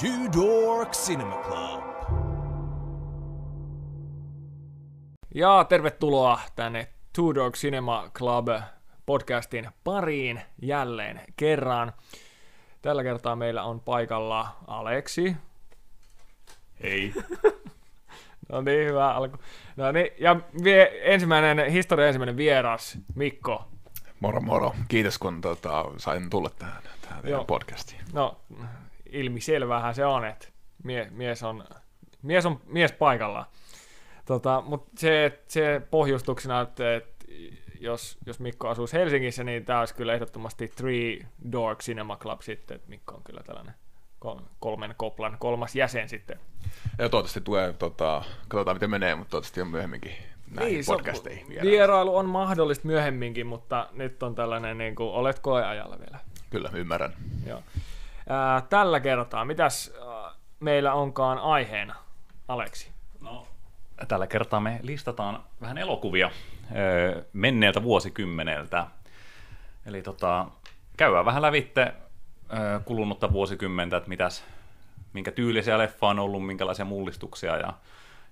[0.00, 1.84] Two Dork Cinema Club.
[5.34, 8.46] Ja tervetuloa tänne Two Dog Cinema Club
[9.06, 11.92] podcastin pariin jälleen kerran.
[12.82, 15.36] Tällä kertaa meillä on paikalla Aleksi.
[16.82, 17.14] Hei.
[18.48, 19.36] No niin, hyvä alku.
[19.76, 23.68] No niin, ja vie, ensimmäinen, historian ensimmäinen vieras, Mikko.
[24.20, 24.74] Moro moro.
[24.88, 27.44] Kiitos kun tota, sain tulla tähän, tähän Joo.
[27.44, 28.00] podcastiin.
[28.12, 28.40] No,
[29.12, 30.48] ilmiselvähän se on, että
[30.84, 31.64] mie, mies, on,
[32.22, 33.46] mies on mies paikallaan.
[34.24, 37.24] Tota, Mutta se, se pohjustuksena, että, että
[37.80, 42.74] jos, jos Mikko asuisi Helsingissä, niin tämä olisi kyllä ehdottomasti Three Dork Cinema Club sitten,
[42.74, 43.74] että Mikko on kyllä tällainen
[44.18, 46.38] kol- kolmen koplan kolmas jäsen sitten.
[46.98, 50.12] Ja toivottavasti tulee, tota, katsotaan miten menee, mutta toivottavasti on myöhemminkin
[50.50, 51.62] näihin niin, podcasteihin vielä.
[51.62, 56.18] Vierailu on mahdollista myöhemminkin, mutta nyt on tällainen, niin kuin, olet koeajalla vielä.
[56.50, 57.12] Kyllä, ymmärrän.
[57.46, 57.62] Joo.
[58.30, 61.94] Ää, tällä kertaa, mitäs ää, meillä onkaan aiheena,
[62.48, 62.90] Aleksi?
[63.20, 63.46] No,
[64.08, 66.30] tällä kertaa me listataan vähän elokuvia
[66.76, 68.86] öö, menneeltä vuosikymmeneltä.
[69.86, 70.46] Eli tota,
[70.96, 71.94] käydään vähän lävitte
[72.52, 74.44] öö, kulunutta vuosikymmentä, että mitäs,
[75.12, 77.72] minkä tyylisiä leffa on ollut, minkälaisia mullistuksia ja,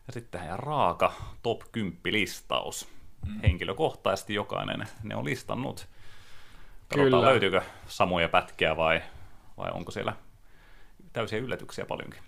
[0.07, 2.89] ja sitten ihan raaka top 10 listaus.
[3.27, 3.41] Mm.
[3.43, 5.87] Henkilökohtaisesti jokainen ne on listannut.
[6.89, 7.27] Katsotaan, Kyllä.
[7.27, 9.03] löytyykö samoja pätkiä vai,
[9.59, 10.13] vai onko siellä
[11.13, 12.23] täysiä yllätyksiä paljonkin.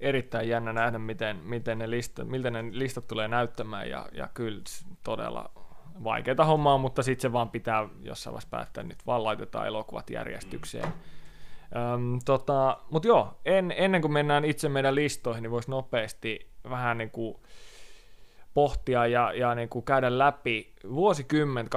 [0.00, 4.60] Erittäin jännä nähdä, miten, miten ne listat, miltä ne listat tulee näyttämään, ja, ja kyllä
[5.04, 5.50] todella
[6.04, 10.88] vaikeita hommaa, mutta sitten se vaan pitää jossain vaiheessa päättää, nyt vaan laitetaan elokuvat järjestykseen.
[11.76, 16.98] Öm, tota, Mutta joo, en, ennen kuin mennään itse meidän listoihin, niin voisi nopeasti vähän
[16.98, 17.36] niin kuin
[18.54, 21.68] pohtia ja, ja niin kuin käydä läpi vuosikymmen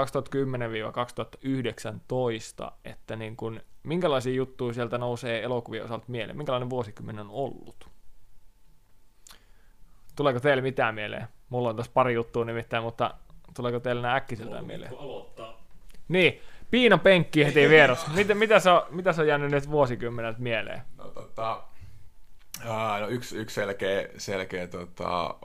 [2.67, 7.89] 2010-2019, että niin kuin, minkälaisia juttuja sieltä nousee elokuvien osalta mieleen, minkälainen vuosikymmen on ollut.
[10.15, 11.27] Tuleeko teille mitään mieleen?
[11.49, 13.13] Mulla on tässä pari juttua nimittäin, mutta
[13.55, 14.91] tuleeko teille nämä äkkiseltään mieleen?
[14.99, 15.65] aloittaa.
[16.07, 16.41] Niin,
[16.71, 18.07] Piina penkki heti vieras.
[18.15, 20.81] Mitä, mitä, se on, mitä se on jäänyt nyt vuosikymmenet mieleen?
[20.97, 21.63] No, tota,
[22.67, 25.35] aa, no yksi, yksi selkeä, selkeä tota,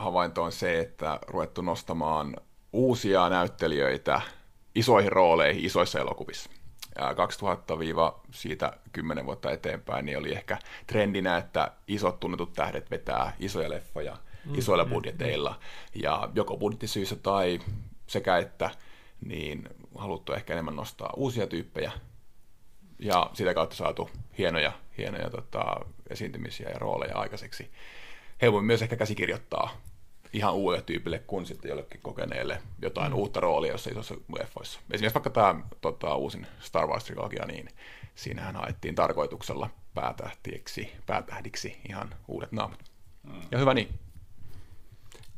[0.00, 2.36] havainto on se, että ruvettu nostamaan
[2.72, 4.20] uusia näyttelijöitä
[4.74, 6.50] isoihin rooleihin isoissa elokuvissa.
[6.98, 7.74] Ja 2000
[8.30, 14.16] siitä 10 vuotta eteenpäin niin oli ehkä trendinä, että isot tunnetut tähdet vetää isoja leffoja
[14.54, 15.58] isoilla budjeteilla.
[15.94, 17.60] Ja joko budjettisyistä tai
[18.06, 18.70] sekä että,
[19.24, 21.92] niin haluttu ehkä enemmän nostaa uusia tyyppejä
[22.98, 25.76] ja sitä kautta saatu hienoja, hienoja tota,
[26.10, 27.70] esiintymisiä ja rooleja aikaiseksi.
[28.42, 29.80] He voi myös ehkä käsikirjoittaa
[30.32, 33.18] ihan uudelle tyypille kuin sitten jollekin kokeneelle jotain mm.
[33.18, 34.80] uutta roolia jossain isossa leffoissa.
[34.90, 37.68] Esimerkiksi vaikka tämä tota, uusin Star Wars-trilogia, niin
[38.14, 42.80] siinähän haettiin tarkoituksella päätähtiksi, päätähdiksi ihan uudet naamat.
[43.22, 43.42] Mm.
[43.50, 43.88] Ja hyvä niin.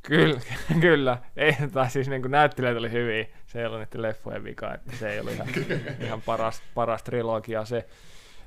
[0.03, 0.41] Kyllä,
[0.81, 1.19] kyllä.
[1.37, 3.27] Ei, tai siis niin näyttelijät oli hyviä.
[3.47, 5.49] Se ei ollut niiden leffojen vika, että se ei ollut ihan,
[6.07, 7.89] ihan paras, paras trilogia se.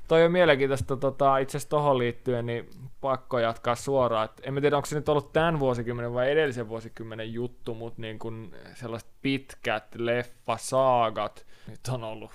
[0.08, 4.24] Toi on mielenkiintoista tota, itse asiassa tohon liittyen, niin pakko jatkaa suoraan.
[4.24, 8.02] Et en mä tiedä, onko se nyt ollut tämän vuosikymmenen vai edellisen vuosikymmenen juttu, mutta
[8.02, 12.30] niin kun sellaiset pitkät leffasaagat nyt on ollut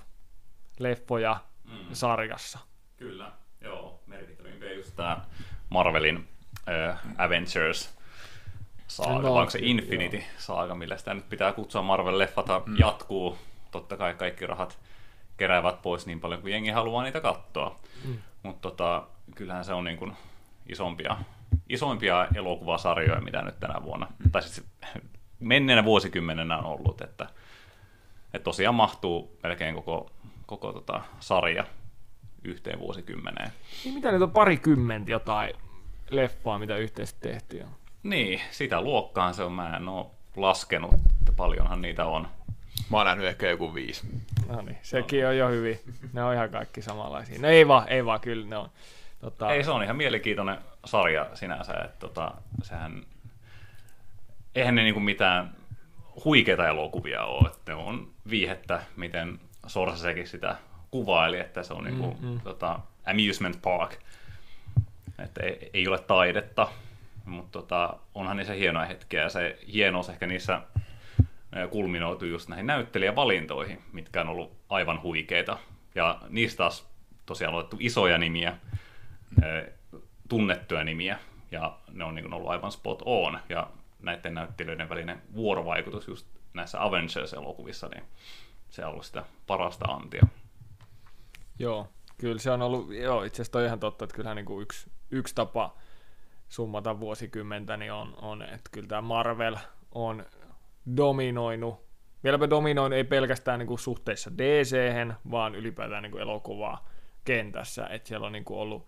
[0.79, 1.77] leffoja mm.
[1.93, 2.59] sarjassa.
[2.97, 3.31] Kyllä,
[3.61, 3.99] joo.
[4.07, 5.21] Merkittävimpiä just tämä
[5.69, 6.27] Marvelin
[6.69, 7.97] äh, Avengers
[8.87, 12.75] saaga, No, onko se Infinity saaga, millä sitä nyt pitää kutsua Marvel-leffata, mm.
[12.79, 13.37] jatkuu.
[13.71, 14.79] Totta kai kaikki rahat
[15.41, 17.79] keräävät pois niin paljon kuin jengi haluaa niitä katsoa.
[18.05, 18.17] Mm.
[18.43, 20.13] Mutta tota, kyllähän se on niin kuin
[20.69, 21.17] isompia,
[21.69, 24.31] isoimpia elokuvasarjoja, mitä nyt tänä vuonna, mm.
[24.31, 24.67] tai siis
[25.39, 27.27] menneenä vuosikymmenenä on ollut, että,
[28.33, 30.11] että tosiaan mahtuu melkein koko,
[30.45, 31.63] koko tota sarja
[32.43, 33.51] yhteen vuosikymmeneen.
[33.83, 35.53] Niin mitä nyt on parikymmentä jotain
[36.09, 37.65] leffaa, mitä yhteisesti tehtiin?
[38.03, 39.51] Niin, sitä luokkaan se on.
[39.51, 42.27] Mä en ole laskenut, että paljonhan niitä on.
[42.89, 44.07] Mä oon nähnyt ehkä joku viisi.
[44.47, 45.79] No niin, sekin on jo hyvin.
[46.13, 47.41] Ne on ihan kaikki samanlaisia.
[47.41, 48.69] No ei vaan, ei vaan, kyllä ne on.
[49.21, 52.31] Tota, Ei, se on ihan mielenkiintoinen sarja sinänsä, että tota,
[52.63, 53.03] sehän,
[54.55, 55.55] eihän ne niinku mitään
[56.25, 60.55] huikeita elokuvia ole, että ne on viihettä, miten Sorsasekin sitä
[60.91, 62.39] kuvaili, että se on niinku, mm, mm.
[62.39, 63.95] Tota, amusement park,
[65.23, 66.67] että ei, ei ole taidetta,
[67.25, 70.61] mutta tota, onhan niissä hienoja hetkiä ja se hienous ehkä niissä
[71.69, 75.57] kulminoituu just näihin näyttelijävalintoihin, mitkä on ollut aivan huikeita.
[75.95, 76.89] Ja niistä taas
[77.25, 78.57] tosiaan on otettu isoja nimiä,
[80.29, 81.19] tunnettuja nimiä,
[81.51, 83.39] ja ne on niin ollut aivan spot on.
[83.49, 83.67] Ja
[83.99, 88.03] näiden näyttelijöiden välinen vuorovaikutus just näissä Avengers-elokuvissa, niin
[88.69, 90.27] se on ollut sitä parasta antia.
[91.59, 91.87] Joo,
[92.21, 94.91] Kyllä se on ollut, joo itse asiassa toi ihan totta, että kyllähän niin kuin yksi,
[95.11, 95.75] yksi tapa
[96.49, 99.55] summata vuosikymmentä niin on, on, että kyllä tämä Marvel
[99.91, 100.25] on
[100.97, 101.85] dominoinut,
[102.23, 104.75] vieläpä dominoinut ei pelkästään niin kuin suhteessa dc
[105.31, 106.89] vaan ylipäätään niin kuin elokuvaa
[107.25, 108.87] kentässä, että siellä on niin kuin ollut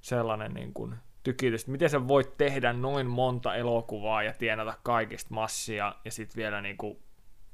[0.00, 5.34] sellainen niin kuin tykitys, että miten sä voit tehdä noin monta elokuvaa ja tienata kaikista
[5.34, 6.98] massia ja sitten vielä niin kuin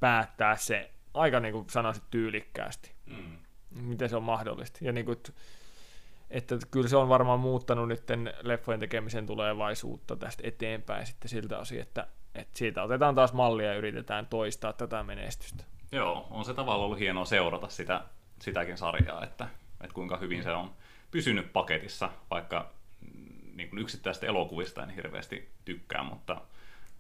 [0.01, 2.93] päättää se aika niin kuin sanoisit tyylikkäästi.
[3.07, 3.39] Mm.
[3.81, 4.79] Miten se on mahdollista.
[4.83, 5.19] Ja niin kuin,
[6.31, 8.03] että kyllä se on varmaan muuttanut nyt
[8.43, 13.75] leffojen tekemisen tulevaisuutta tästä eteenpäin sitten siltä osin, että, että siitä otetaan taas mallia ja
[13.75, 15.65] yritetään toistaa tätä menestystä.
[15.93, 18.05] Joo, on se tavallaan ollut hienoa seurata sitä,
[18.39, 19.49] sitäkin sarjaa, että,
[19.81, 20.71] että kuinka hyvin se on
[21.11, 22.71] pysynyt paketissa, vaikka
[23.01, 26.41] mm, niin kuin yksittäisistä elokuvista en hirveästi tykkää, mutta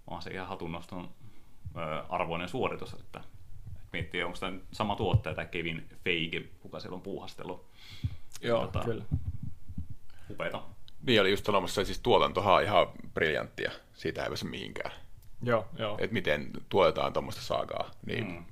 [0.07, 1.11] on se ihan hatunnoston
[2.09, 3.21] arvoinen suoritus, että,
[3.67, 7.67] että miettii, onko tämä sama tuottaja tai Kevin Feige, kuka siellä on puuhastellut.
[8.41, 9.05] Joo, tota, kyllä.
[10.31, 10.63] Upeita.
[11.07, 15.04] Niin oli just sanomassa, siis tuotantohan on ihan briljanttia, siitä ei pääse mihinkään.
[15.45, 15.97] Joo, joo.
[16.01, 18.45] Että miten tuotetaan tuommoista saakaa, niin mm.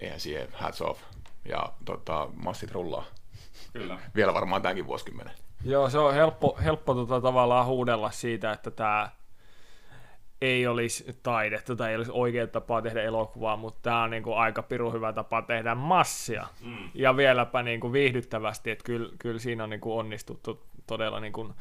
[0.00, 1.02] eihän siihen hats off.
[1.44, 3.04] Ja tota, massit rullaa.
[3.72, 3.98] Kyllä.
[4.16, 5.34] Vielä varmaan tämänkin vuosikymmenen.
[5.64, 9.10] Joo, se on helppo, helppo tota, tavallaan huudella siitä, että tämä
[10.40, 14.36] ei olisi taidetta tai ei olisi oikea tapa tehdä elokuvaa, mutta tämä on niin kuin
[14.36, 16.46] aika piru hyvä tapa tehdä massia.
[16.64, 16.90] Mm.
[16.94, 21.32] Ja vieläpä niin kuin viihdyttävästi, että kyllä, kyllä siinä on niin kuin onnistuttu todella niin
[21.32, 21.54] kuin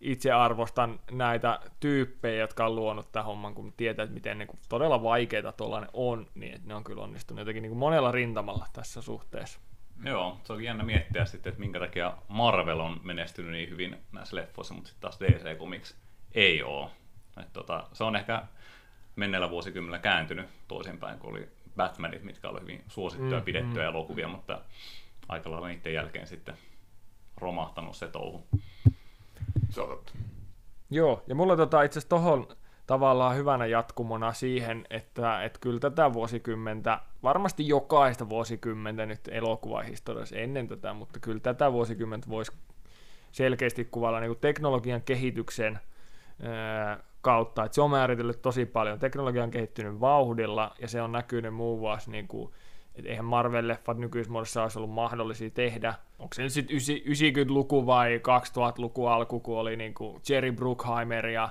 [0.00, 4.60] itse arvostan näitä tyyppejä, jotka on luonut tämän homman, kun tietää, että miten niin kuin
[4.68, 8.66] todella vaikeita tuollainen on, niin että ne on kyllä onnistunut jotenkin niin kuin monella rintamalla
[8.72, 9.60] tässä suhteessa.
[10.04, 14.36] Joo, se on jännä miettiä sitten, että minkä takia Marvel on menestynyt niin hyvin näissä
[14.36, 15.96] leffoissa, mutta sitten taas DC Comics
[16.34, 16.90] ei ole.
[17.40, 18.42] Et tota, se on ehkä
[19.16, 23.88] menneellä vuosikymmenellä kääntynyt toisinpäin, kun oli Batmanit, mitkä oli hyvin suosittuja, mm, pidettyjä mm.
[23.88, 24.60] elokuvia, mutta
[25.28, 26.58] aika lailla niiden jälkeen sitten
[27.36, 28.46] romahtanut se touhu.
[29.70, 30.12] Se on totta.
[30.90, 32.48] Joo, ja mulla tota itse asiassa tohon
[32.86, 40.68] tavallaan hyvänä jatkumona siihen, että, että kyllä tätä vuosikymmentä, varmasti jokaista vuosikymmentä nyt elokuvahistoriassa ennen
[40.68, 42.52] tätä, mutta kyllä tätä vuosikymmentä voisi
[43.32, 45.78] selkeästi kuvailla niin teknologian kehityksen
[47.20, 48.98] kautta, että se on määritellyt tosi paljon.
[48.98, 52.52] Teknologia on kehittynyt vauhdilla ja se on näkynyt muun muassa, niin kuin,
[52.98, 55.94] että eihän Marvel-leffat nykyismuodossa olisi ollut mahdollisia tehdä.
[56.18, 61.48] Onko se nyt sitten 90-luku vai 2000-luku alku, kun oli niin kuin Jerry Bruckheimer ja,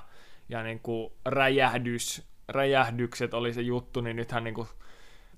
[0.48, 4.68] ja niin kuin räjähdys, räjähdykset oli se juttu, niin nythän niin kuin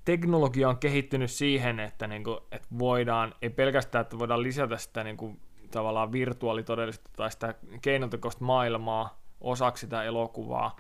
[0.05, 5.05] teknologia on kehittynyt siihen, että, niin kuin, että voidaan, ei pelkästään, että voidaan lisätä sitä
[5.05, 5.41] niin kuin,
[5.71, 10.77] tavallaan virtuaalitodellisuutta tai sitä keinotekoista maailmaa, osaksi sitä elokuvaa,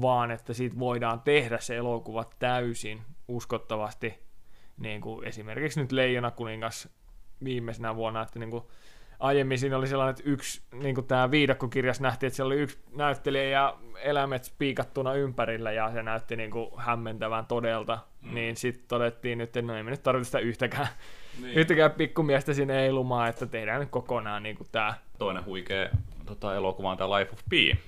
[0.00, 4.31] vaan että siitä voidaan tehdä se elokuva täysin uskottavasti,
[4.82, 6.88] niin kuin esimerkiksi nyt Leijona kuningas
[7.44, 8.64] viimeisenä vuonna, että niin kuin
[9.22, 12.78] aiemmin siinä oli sellainen, että yksi, niin kuin tämä viidakkokirjas nähtiin, että siellä oli yksi
[12.96, 18.34] näyttelijä ja eläimet spiikattuna ympärillä ja se näytti niin kuin hämmentävän todelta, mm.
[18.34, 20.88] niin sitten todettiin nyt, että no ei me nyt tarvitse sitä yhtäkään,
[21.40, 21.54] niin.
[21.54, 24.94] yhtäkään pikkumiestä sinne eilumaan, että tehdään nyt kokonaan niin kuin tämä.
[25.18, 25.88] Toinen huikea
[26.26, 27.78] tota, elokuva on tämä Life of Pi,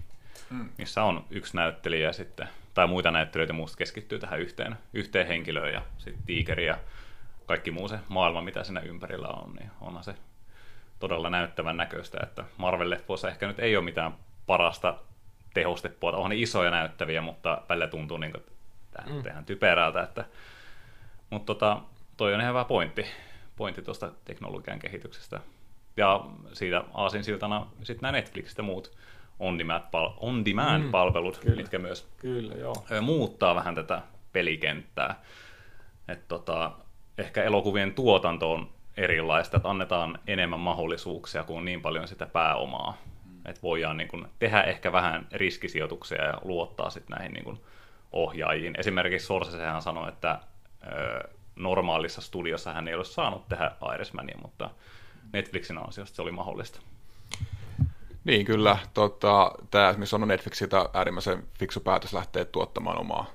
[0.50, 0.69] mm.
[0.79, 5.82] missä on yksi näyttelijä sitten, tai muita näyttelijöitä muusta keskittyy tähän yhteen, yhteen henkilöön ja
[5.99, 6.79] sitten tiikeri ja
[7.47, 10.15] kaikki muu se maailma, mitä siinä ympärillä on, niin onhan se
[11.00, 14.15] todella näyttävän näköistä, että Marvel-leffoissa ehkä nyt ei ole mitään
[14.46, 14.94] parasta
[15.55, 19.27] tehostepuolta, onhan ne isoja näyttäviä, mutta välillä tuntuu niin kuin, että mm.
[19.27, 20.25] ihan typerältä, että
[21.31, 21.81] mutta tota,
[22.17, 23.06] toi on ihan hyvä pointti,
[23.56, 25.41] pointti tuosta teknologian kehityksestä.
[25.96, 28.96] Ja siitä aasinsiltana sitten nämä Netflix ja muut
[30.20, 32.74] on-demand-palvelut, mm, mitkä myös kyllä, joo.
[33.00, 35.20] muuttaa vähän tätä pelikenttää.
[36.08, 36.72] Et tota,
[37.19, 42.96] ehkä elokuvien tuotanto on erilaista, että annetaan enemmän mahdollisuuksia kuin niin paljon sitä pääomaa.
[43.24, 43.38] Mm.
[43.46, 47.60] Että voidaan niin kun, tehdä ehkä vähän riskisijoituksia ja luottaa sitten näihin niin kun,
[48.12, 48.74] ohjaajiin.
[48.79, 50.38] Esimerkiksi Sorsesehän sanoi, että
[50.86, 54.70] ö, normaalissa studiossa hän ei ole saanut tehdä Irishmania, mutta
[55.32, 56.81] Netflixin ansiosta se oli mahdollista.
[58.25, 63.27] Niin kyllä, tota, tämä esimerkiksi on Netflixiltä äärimmäisen fiksu päätös lähteä tuottamaan omaa,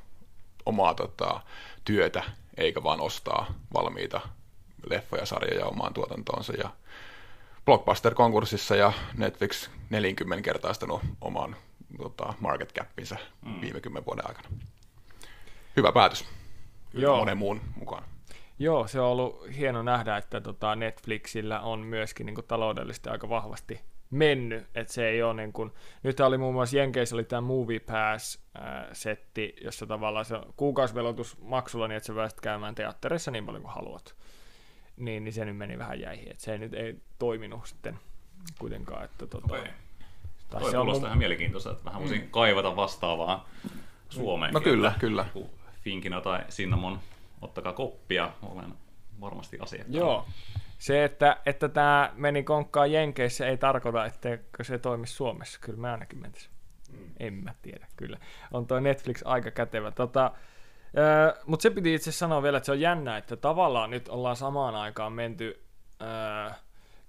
[0.66, 1.42] omaa tota,
[1.86, 2.24] työtä,
[2.58, 4.22] eikä vaan ostaa valmiita
[4.90, 6.54] leffoja, sarjoja omaan tuotantoonsa.
[6.54, 6.70] Ja
[7.66, 11.56] Blockbuster-konkurssissa ja Netflix 40 kertaistanut oman
[11.98, 13.62] tota, market capinsa mm.
[13.62, 14.50] viime kymmenen vuoden aikana.
[15.78, 16.26] Hyvä päätös.
[16.94, 17.18] Joo.
[17.18, 18.04] Monen muun mukaan.
[18.60, 23.30] Joo, se on ollut hieno nähdä, että tota Netflixillä on myöskin niin kuin, taloudellisesti aika
[23.30, 25.72] vahvasti mennyt, että se ei ole niin kuin,
[26.04, 31.98] nyt oli muun muassa Jenkeissä oli tämä Movie Pass-setti, jossa tavallaan se kuukausivelotus maksulla niin,
[31.98, 34.16] että sä pääset käymään teatterissa niin paljon kuin haluat.
[34.98, 38.00] niin, niin se nyt meni vähän jäihin, että se nyt ei toiminut sitten
[38.60, 39.06] kuitenkaan.
[39.06, 43.50] Että, tota, tai Toi se on kuulostaa mun- ihan mielenkiintoista, että vähän voisin kaivata vastaavaa
[44.10, 44.54] Suomeen.
[44.54, 45.26] No kyllä, kyllä.
[45.82, 47.00] Finkina tai Cinnamon,
[47.42, 48.74] ottakaa koppia, olen
[49.22, 49.94] varmasti asiakkaan.
[49.94, 50.26] Joo.
[50.80, 55.60] Se, että, että tämä meni konkkaan Jenkeissä, ei tarkoita, etteikö se toimisi Suomessa.
[55.62, 56.54] Kyllä me ainakin mentäisiin.
[56.92, 57.12] Mm.
[57.20, 58.18] En mä tiedä, kyllä.
[58.52, 59.92] On toi Netflix aika kätevä.
[59.92, 60.32] Tota,
[61.46, 64.76] mutta se piti itse sanoa vielä, että se on jännä, että tavallaan nyt ollaan samaan
[64.76, 65.64] aikaan menty
[66.02, 66.52] öö,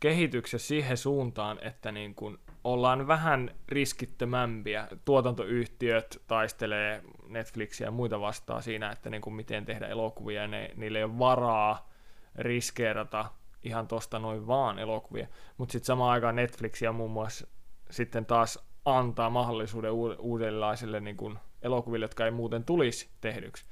[0.00, 4.88] kehityksessä siihen suuntaan, että niin kun ollaan vähän riskittömämpiä.
[5.04, 10.70] Tuotantoyhtiöt taistelee Netflixiä ja muita vastaan siinä, että niin kun miten tehdä elokuvia, ja ne,
[10.76, 11.90] niillä ei ole varaa
[12.34, 13.26] riskeerata
[13.62, 15.26] ihan tosta noin vaan elokuvia.
[15.56, 17.46] Mutta sitten samaan aikaan Netflixiä muun muassa
[17.90, 23.64] sitten taas antaa mahdollisuuden uu- uudenlaisille niin kun elokuville, jotka ei muuten tulisi tehdyksi.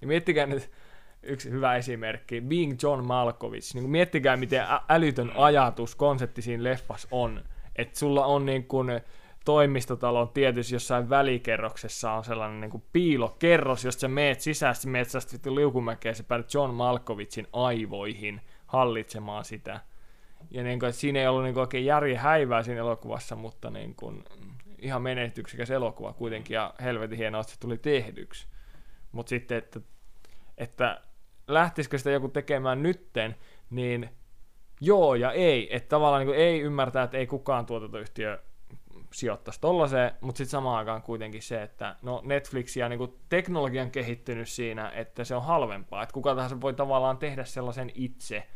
[0.00, 0.70] Ja miettikää nyt
[1.22, 3.74] yksi hyvä esimerkki, Being John Malkovich.
[3.74, 7.44] Niin miettikää, miten älytön ajatus, konsepti siinä leffassa on.
[7.76, 8.90] Että sulla on niin kun
[9.44, 15.08] toimistotalon tietysti jossain välikerroksessa on sellainen niin kuin piilokerros, josta sä meet sisään, sä meet
[16.04, 16.24] ja sä
[16.54, 18.40] John Malkovichin aivoihin
[18.74, 19.80] hallitsemaan sitä.
[20.50, 23.70] Ja niin kuin, että siinä ei ollut niin kuin oikein järjen häivää siinä elokuvassa, mutta
[23.70, 24.24] niin kuin,
[24.78, 28.46] ihan menestyksekäs elokuva kuitenkin ja helvetin hienoa, että se tuli tehdyksi.
[29.12, 29.80] Mutta sitten, että,
[30.58, 31.00] että
[31.48, 33.36] lähtisikö sitä joku tekemään nytten,
[33.70, 34.10] niin
[34.80, 35.76] joo ja ei.
[35.76, 38.38] Että tavallaan niin ei ymmärtää, että ei kukaan tuotantoyhtiö
[39.12, 43.90] sijoittaisi tollaiseen, mutta sitten samaan aikaan kuitenkin se, että no Netflix ja niin teknologia on
[43.90, 48.46] kehittynyt siinä, että se on halvempaa, että kuka tahansa voi tavallaan tehdä sellaisen itse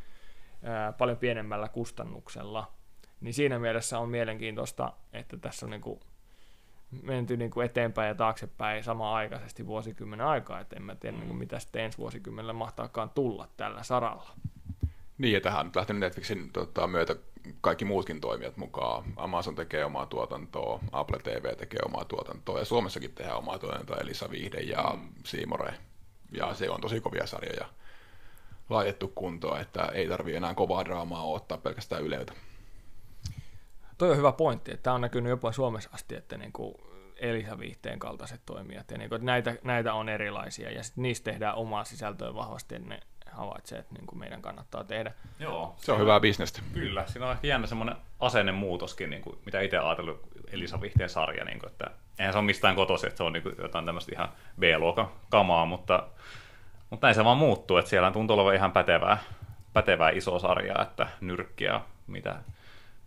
[0.63, 2.73] ää, paljon pienemmällä kustannuksella.
[3.21, 6.01] Niin siinä mielessä on mielenkiintoista, että tässä on niin kuin
[7.03, 11.27] menty niin kuin eteenpäin ja taaksepäin samaan aikaisesti vuosikymmenen aikaa, että en mä tiedä, niin
[11.27, 14.31] kuin mitä sitten ensi vuosikymmenellä mahtaakaan tulla tällä saralla.
[15.19, 17.17] Niin, ja tähän on nyt lähtenyt Netflixin tota, myötä
[17.61, 19.05] kaikki muutkin toimijat mukaan.
[19.17, 24.31] Amazon tekee omaa tuotantoa, Apple TV tekee omaa tuotantoa, ja Suomessakin tehdään omaa tuotantoa, Elisa
[24.31, 25.09] Viihde ja mm.
[25.25, 25.75] Siimore.
[26.33, 27.69] Ja se on tosi kovia sarjoja
[28.69, 32.33] laitettu kuntoon, että ei tarvii enää kovaa draamaa ottaa pelkästään Yleltä.
[33.99, 36.75] Toi on hyvä pointti, että tämä on näkynyt jopa Suomessa asti, että niin kuin
[37.17, 41.31] Elisa Viihteen kaltaiset toimijat, ja niin kuin, että näitä, näitä on erilaisia, ja sitten niistä
[41.31, 45.13] tehdään omaa sisältöä vahvasti, ja ne havaitsee, että niin kuin meidän kannattaa tehdä.
[45.41, 45.75] Joo.
[45.77, 46.61] Se on hyvää bisnestä.
[46.73, 50.21] Kyllä, siinä on ehkä jännä semmoinen asennemuutoskin, niin kuin, mitä itse ajatellut
[50.53, 53.43] Elisa Vihteen sarja, niin kuin, että eihän se ole mistään kotoisin, että se on niin
[53.43, 54.29] kuin, jotain tämmöistä ihan
[54.61, 56.09] B-luokan kamaa, mutta,
[56.91, 59.19] mutta näin se vaan muuttuu, että siellä tuntuu olevan ihan pätevää,
[59.73, 62.37] pätevää isoa sarjaa, että nyrkkiä, mitä,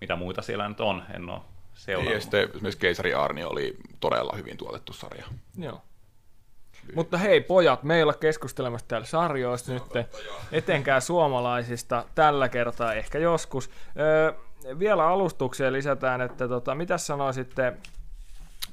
[0.02, 1.42] mitä muita siellä nyt on, en ole
[1.74, 2.14] seurannut.
[2.14, 5.26] Ja sitten esimerkiksi Keisari Arni oli todella hyvin tuotettu sarja.
[5.58, 5.82] Joo.
[6.96, 9.84] Mutta hei pojat, me ei olla keskustelemassa täällä sarjoista nyt,
[10.52, 13.70] etenkään suomalaisista tällä kertaa, ehkä joskus.
[14.00, 14.34] Öö,
[14.80, 17.74] vielä alustukseen lisätään, että tota, mitä sanoisitte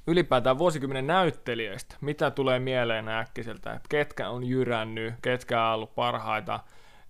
[0.09, 1.97] ylipäätään vuosikymmenen näyttelijöistä?
[2.01, 3.73] Mitä tulee mieleen äkkiseltä?
[3.73, 6.61] Että ketkä on jyrännyt, ketkä on ollut parhaita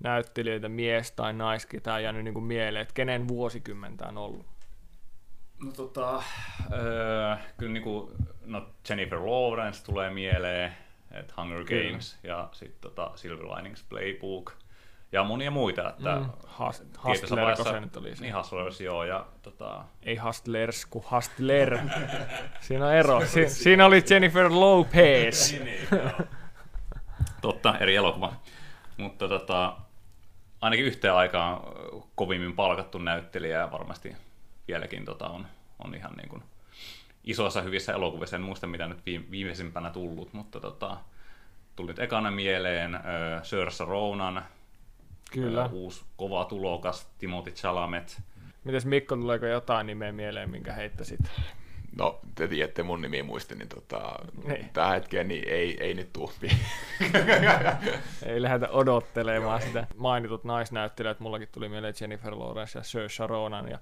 [0.01, 4.47] näyttelijöitä, mies tai naiskin, tai jäänyt niin kuin mieleen, että kenen vuosikymmentä on ollut?
[5.65, 6.23] No tota,
[6.73, 8.13] öö, kyllä niinku,
[8.45, 10.73] no Jennifer Lawrence tulee mieleen,
[11.11, 11.91] että Hunger Kyllä.
[11.91, 14.53] Games ja sitten tota Silver Linings Playbook
[15.13, 16.31] ja monia muita, että Mm, mm.
[16.47, 18.23] Has- Hustlerko se nyt oli se.
[18.23, 21.79] Niin Hustlers, joo, ja tota, Ei Hustlers, kun Hustler.
[22.61, 23.27] Siinä on ero.
[23.27, 25.55] Si- siinä oli Jennifer Lopez.
[27.41, 28.33] totta, eri elokuva.
[28.97, 29.77] Mutta tota,
[30.61, 31.61] ainakin yhteen aikaan
[32.15, 34.17] kovimmin palkattu näyttelijä ja varmasti
[34.69, 35.47] vieläkin tota, on,
[35.85, 36.43] on ihan niin kuin
[37.25, 38.37] isoissa hyvissä elokuvissa.
[38.37, 40.97] En muista mitä nyt viime- viimeisimpänä tullut, mutta tota,
[41.77, 43.03] tuli nyt ekana mieleen äh,
[43.43, 44.45] Saoirse Ronan,
[45.33, 45.65] Kyllä.
[45.65, 48.23] Ö, uusi kova tulokas, Timothy Chalamet.
[48.65, 51.21] Mites Mikko, tuleeko jotain nimeä mieleen, minkä heittäisit?
[51.99, 54.71] No, te tiedätte mun nimi muisti, niin tota, Niin.
[54.73, 56.33] tähän hetkeen niin ei, ei nyt tuu.
[58.27, 59.87] Ei lähdetä odottelemaan sitä.
[59.97, 63.69] Mainitut naisnäyttelijät, mullakin tuli mieleen Jennifer Lawrence ja Saoirse Ronan.
[63.69, 63.79] Ja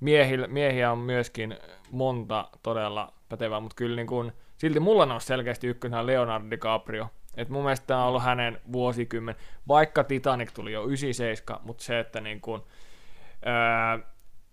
[0.00, 1.56] miehillä, miehiä on myöskin
[1.90, 7.08] monta todella pätevää, mutta kyllä niin kun, silti mulla nousi selkeästi ykkösenä Leonardo DiCaprio.
[7.36, 9.34] Et mun mielestä tämä on ollut hänen vuosikymmen,
[9.68, 12.64] vaikka Titanic tuli jo 97, mutta se, että niin kun,
[13.44, 13.98] ää,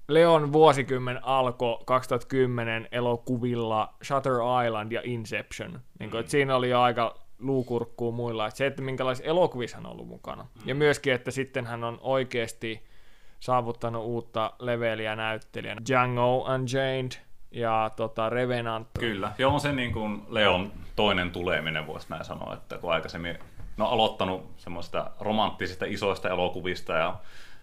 [0.07, 4.33] Leon vuosikymmen alkoi 2010 elokuvilla Shutter
[4.65, 5.79] Island ja Inception.
[5.99, 8.47] Niin kuin, että siinä oli jo aika luukurkkuu muilla.
[8.47, 10.47] Että se, että minkälaisissa elokuvissa hän on ollut mukana.
[10.65, 12.83] Ja myöskin, että sitten hän on oikeasti
[13.39, 15.81] saavuttanut uutta leveliä näyttelijänä.
[15.89, 17.11] Django Unchained
[17.51, 18.87] ja tota, Revenant.
[18.99, 23.39] Kyllä, joo on se niin kuin Leon toinen tuleminen, voisi näin sanoa, että kun aikaisemmin
[23.77, 27.15] no, aloittanut semmoista romanttisista isoista elokuvista ja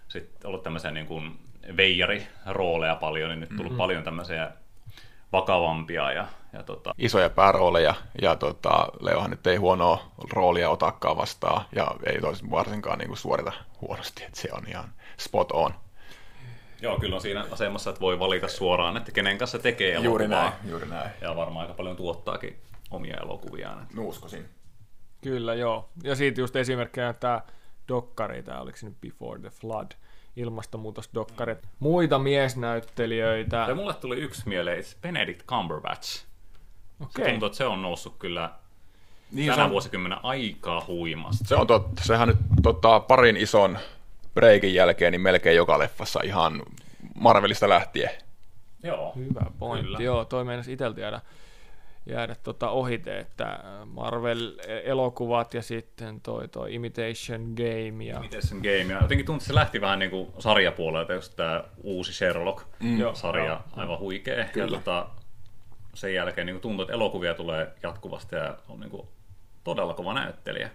[0.07, 1.39] sitten ollut tämmöisiä niin kuin
[1.77, 3.77] veijarirooleja paljon, niin nyt tullut mm-hmm.
[3.77, 4.51] paljon tämmöisiä
[5.31, 11.65] vakavampia ja, ja tota, Isoja päärooleja, ja tota, Leohan nyt ei huonoa roolia otakaan vastaan,
[11.75, 15.73] ja ei tois varsinkaan niin kuin suorita huonosti, että se on ihan spot on.
[16.81, 20.09] Joo, kyllä on siinä asemassa, että voi valita suoraan, että kenen kanssa tekee elokuvaa.
[20.11, 21.11] Juuri näin, juuri näin.
[21.21, 22.57] Ja varmaan aika paljon tuottaakin
[22.91, 23.87] omia elokuviaan.
[23.93, 24.45] Nuuskosin.
[25.21, 25.89] Kyllä, joo.
[26.03, 27.41] Ja siitä just esimerkkinä tämä
[27.87, 29.91] dokkari, tämä oliko se nyt Before the Flood,
[30.35, 31.55] ilmastonmuutosdokkari.
[31.79, 33.65] Muita miesnäyttelijöitä.
[33.69, 36.05] Ja mulle tuli yksi mieleen, Benedict Cumberbatch.
[36.07, 36.25] Se
[37.03, 37.29] Okei.
[37.31, 38.51] tuntuu, että se on noussut kyllä
[39.31, 41.43] Niin, tänä se, on, vuosikymmenen aika huimasti.
[41.47, 42.03] se on totta.
[42.03, 43.79] Sehän nyt tota, parin ison
[44.33, 46.63] breikin jälkeen niin melkein joka leffassa ihan
[47.15, 48.09] Marvelista lähtien.
[48.83, 49.13] Joo.
[49.15, 49.85] Hyvä pointti.
[49.85, 49.99] Kyllä.
[50.01, 51.21] Joo, toi meinasi itseltä jäädä,
[52.05, 58.93] jäädä tota ohite, että Marvel-elokuvat ja sitten toi, toi Imitation Game ja sen game?
[58.93, 63.59] Ja jotenkin tuntuu, että se lähti vähän niin kuin sarjapuolelta, just tämä uusi Sherlock-sarja, Joo.
[63.75, 64.45] aivan huikea.
[64.55, 65.07] Ja tota,
[65.93, 69.07] sen jälkeen niin kuin tuntuu, että elokuvia tulee jatkuvasti ja on niin kuin
[69.63, 70.69] todella kova näyttelijä.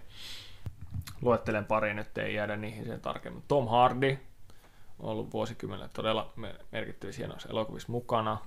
[1.21, 3.43] luettelen pari, nyt ei jäädä niihin sen tarkemmin.
[3.47, 4.17] Tom Hardy
[4.99, 8.37] on ollut vuosikymmenellä todella me- merkittävissä hienoissa elokuvissa mukana.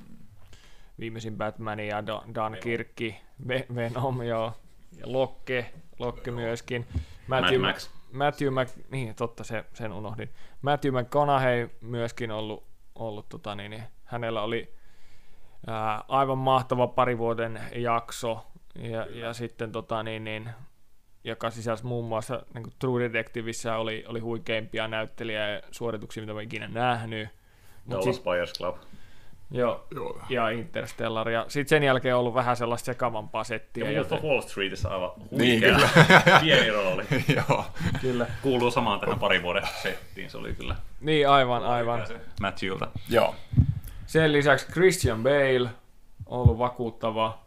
[1.00, 4.52] Viimeisin Batman ja Da- Dan Kirkki, Ve- Venom joo,
[4.96, 6.86] ja Lokke, Lokke myöskin.
[7.26, 7.90] Matthew, Mad Max.
[8.12, 10.30] Matthew Mc, niin totta, se, sen unohdin.
[10.62, 12.64] Matthew McConaughey myöskin ollut,
[12.94, 14.74] ollut tota, niin, niin, hänellä oli
[15.66, 20.50] ää, aivan mahtava parivuoden jakso, ja, ja sitten tota, niin, niin,
[21.24, 26.40] joka sisälsi muun muassa niin kuin True Detectiveissä oli, oli huikeimpia näyttelijä suorituksia, mitä mä
[26.40, 27.28] ikinä nähnyt.
[27.84, 28.76] Mut Dallas Buyers Club.
[29.50, 30.20] Joo, Joo.
[30.28, 31.30] ja Interstellar.
[31.30, 33.84] Ja sitten sen jälkeen on ollut vähän sellaista sekavampaa settiä.
[33.84, 35.88] Ja joten- Wall Streetissä aivan Niin, huikea kyllä.
[36.40, 37.04] pieni rooli.
[37.48, 37.64] Joo.
[38.00, 38.26] Kyllä.
[38.42, 42.06] Kuuluu samaan tähän parin vuoden settiin, se oli kyllä Niin, aivan, aivan.
[42.40, 42.88] Matthewlta.
[43.08, 43.34] Joo.
[44.06, 45.70] Sen lisäksi Christian Bale
[46.26, 47.38] on ollut vakuuttava.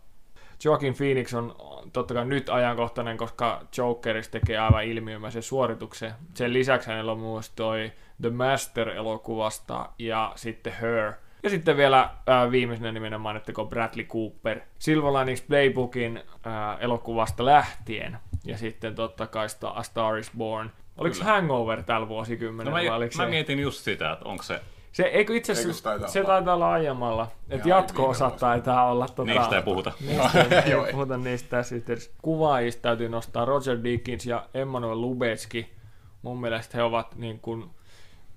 [0.66, 1.56] Joaquin Phoenix on
[1.94, 6.12] totta kai nyt ajankohtainen, koska Jokerista tekee aivan ilmiömäisen suorituksen.
[6.34, 11.14] Sen lisäksi hänellä on myös toi The Master-elokuvasta ja sitten Her.
[11.44, 14.60] Ja sitten vielä ää, viimeisenä nimenä mainittakoon Bradley Cooper.
[14.80, 18.18] Silver Linings Playbookin ää, elokuvasta lähtien.
[18.46, 20.72] Ja sitten totta kai A Star is Born.
[20.98, 21.26] Oliko Kyllä.
[21.26, 22.84] Hangover tällä No vuosikymmenellä?
[22.84, 23.26] mä, vai mä se...
[23.26, 24.62] mietin just sitä, että onko se...
[24.92, 26.28] Se, eikö itse Eikö se asiassa, taitaa se olla?
[26.28, 27.28] taitaa olla aiemmalla.
[27.50, 29.92] Että jatko-osa taitaa olla tota, Niistä ei puhuta.
[30.08, 32.12] Niistä ei, ei puhuta niistä tässä yhteydessä.
[32.22, 35.74] Kuvaajista täytyy nostaa Roger Deakins ja Emmanuel Lubetski.
[36.22, 37.70] Mun mielestä he ovat niin kuin,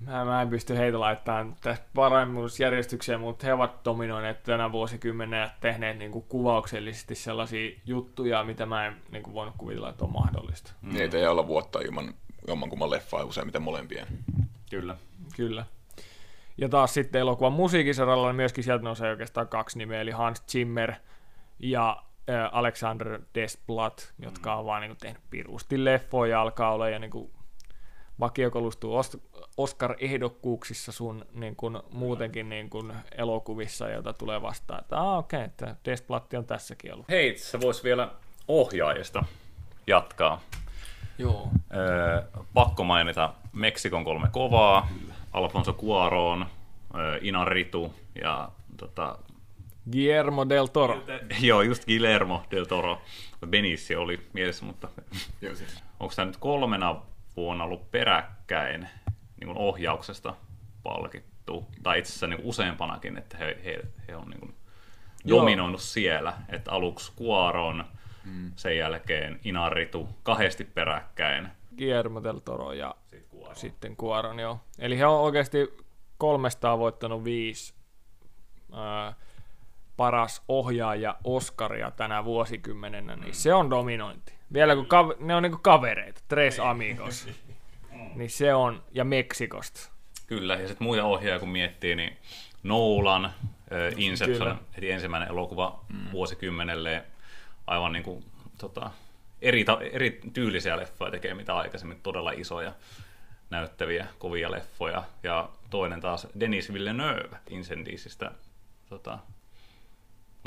[0.01, 5.51] mä, mä en pysty heitä laittamaan tästä paremmuusjärjestykseen, mutta he ovat dominoineet tänä vuosikymmenen ja
[5.61, 10.13] tehneet niin kuin kuvauksellisesti sellaisia juttuja, mitä mä en niin kuin voinut kuvitella, että on
[10.13, 10.73] mahdollista.
[10.83, 10.95] Mm.
[10.95, 12.15] Niitä ei olla vuotta ilman
[12.49, 14.07] jommankumman leffaa, useimmiten molempien.
[14.71, 14.97] Kyllä.
[15.37, 15.65] Kyllä.
[16.59, 20.93] Ja taas sitten elokuvan musiikisaralla niin myöskin sieltä nousee oikeastaan kaksi nimeä, eli Hans Zimmer
[21.59, 22.03] ja
[22.53, 27.31] Alexander Desplat, jotka on vaan niin tehnyt pirusti leffoja ja alkaa olla ja niin kuin,
[28.21, 29.21] vakiokolustuu Os-
[29.57, 35.47] Oscar-ehdokkuuksissa sun niin kuin, muutenkin niin kuin, elokuvissa, joita tulee vastaan, että ah, okei, okay,
[35.47, 37.09] että Desplatti on tässäkin ollut.
[37.09, 38.11] Hei, se voisi vielä
[38.49, 39.25] ohjaajista
[39.87, 40.41] jatkaa.
[41.19, 41.49] Joo.
[41.77, 42.23] Öö,
[42.55, 44.89] pakko mainita Meksikon kolme kovaa,
[45.33, 46.47] Alfonso Cuarón,
[46.99, 49.19] öö, Inarritu ja tota,
[49.93, 51.03] Guillermo del Toro.
[51.41, 53.03] joo, just Guillermo del Toro.
[53.47, 54.89] Benicio oli mielessä, mutta
[55.43, 55.83] Joo, siis.
[56.01, 56.97] onko tämä nyt kolmena
[57.37, 58.89] vuonna ollut peräkkäin
[59.41, 60.35] niin kuin ohjauksesta
[60.83, 64.55] palkittu, tai itse asiassa niin kuin useampanakin, että he, he, he on niin kuin
[65.25, 65.39] Joo.
[65.41, 67.85] dominoinut siellä, että aluksi Cuaron,
[68.25, 68.53] mm.
[68.57, 73.57] sen jälkeen Inarritu kahdesti peräkkäin, Guillermo del Toro ja sitten Cuaron.
[73.57, 74.61] sitten Kuaron, joo.
[74.79, 75.77] Eli he on oikeasti
[76.19, 77.75] kolmestaan voittanut viisi
[78.73, 79.15] ää,
[79.97, 84.33] paras ohjaaja Oscaria tänä vuosikymmenenä, niin se on dominointi.
[84.53, 87.29] Vielä kun kav- ne on niinku kavereita, Tres Amigos,
[88.15, 89.91] niin se on, ja Meksikosta.
[90.27, 92.17] Kyllä, ja sitten muita ohjaajia kun miettii, niin
[92.63, 93.33] Nolan, äh,
[93.97, 94.57] Inception, Kyllä.
[94.77, 96.13] heti ensimmäinen elokuva mm.
[96.13, 97.05] vuosikymmenelle,
[97.67, 98.25] aivan niin kuin,
[98.59, 98.91] tota,
[99.43, 102.73] eri, ta- eri tyylisiä leffoja tekee, mitä aikaisemmin todella isoja
[103.51, 105.05] näyttäviä, kovia leffoja.
[105.23, 108.31] Ja toinen taas Denis Villeneuve Incendiesistä,
[108.89, 109.19] tota,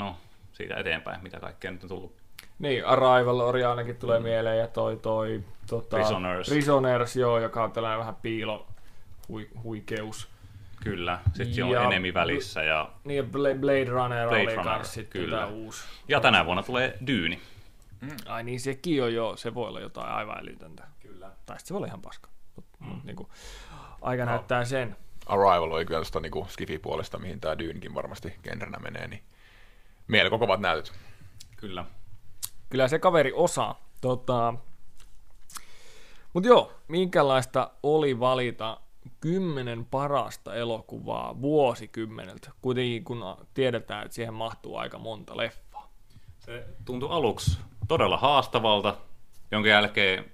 [0.00, 0.16] no
[0.52, 2.16] siitä eteenpäin, mitä kaikkea nyt on tullut.
[2.58, 6.48] Niin, Arrival Ori ainakin tulee mieleen, ja toi, toi tota, Prisoners.
[6.48, 8.66] Prisoners, joo, joka on tällainen vähän piilo
[9.28, 10.28] hui, huikeus.
[10.82, 12.62] Kyllä, sitten siellä on enemi välissä.
[12.62, 15.36] Ja, Niin, ja Bla- Blade Runner Blade oli Runner, sitten kyllä.
[15.36, 15.84] tämä uusi.
[16.08, 17.40] ja tänä vuonna tulee Dyyni.
[18.00, 18.10] Mm.
[18.28, 20.84] Ai niin, sekin on jo, se voi olla jotain aivan älytöntä.
[21.00, 21.30] Kyllä.
[21.46, 22.28] Tai sitten se voi olla ihan paska.
[22.56, 23.00] Mutta mm.
[23.04, 23.28] niin kuin,
[24.02, 24.30] aika no.
[24.30, 24.96] näyttää sen.
[25.26, 29.22] Arrival oli kyllä tuosta niin Skifi-puolesta, mihin tämä Dyynkin varmasti genrenä menee, niin
[30.10, 30.92] melko kovat näytöt.
[31.56, 31.84] Kyllä.
[32.70, 33.80] Kyllä se kaveri osaa.
[34.00, 34.54] Tota...
[36.32, 38.80] Mutta joo, minkälaista oli valita
[39.20, 45.92] kymmenen parasta elokuvaa vuosikymmeneltä, kuitenkin kun tiedetään, että siihen mahtuu aika monta leffaa.
[46.38, 48.96] Se tuntui aluksi todella haastavalta,
[49.50, 50.32] jonka jälkeen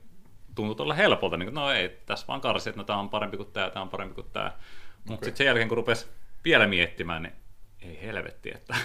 [0.54, 3.36] tuntui todella helpolta, niin kuin, no ei, tässä vaan karsi, että no, tämä on parempi
[3.36, 4.52] kuin tämä, tämä on parempi kuin tämä.
[4.96, 5.24] Mutta okay.
[5.26, 6.06] sitten sen jälkeen, kun rupesi
[6.44, 7.34] vielä miettimään, niin
[7.80, 8.76] ei helvetti, että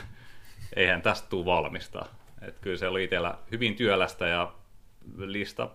[0.75, 2.05] eihän tästä tule valmista.
[2.41, 4.53] Et kyllä se oli itsellä hyvin työlästä ja
[5.17, 5.69] lista,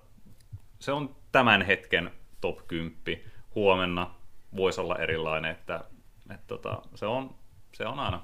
[0.78, 3.20] se on tämän hetken top 10.
[3.54, 4.14] Huomenna
[4.56, 5.84] voisi olla erilainen, että,
[6.30, 7.34] että tota, se, on,
[7.72, 8.22] se on aina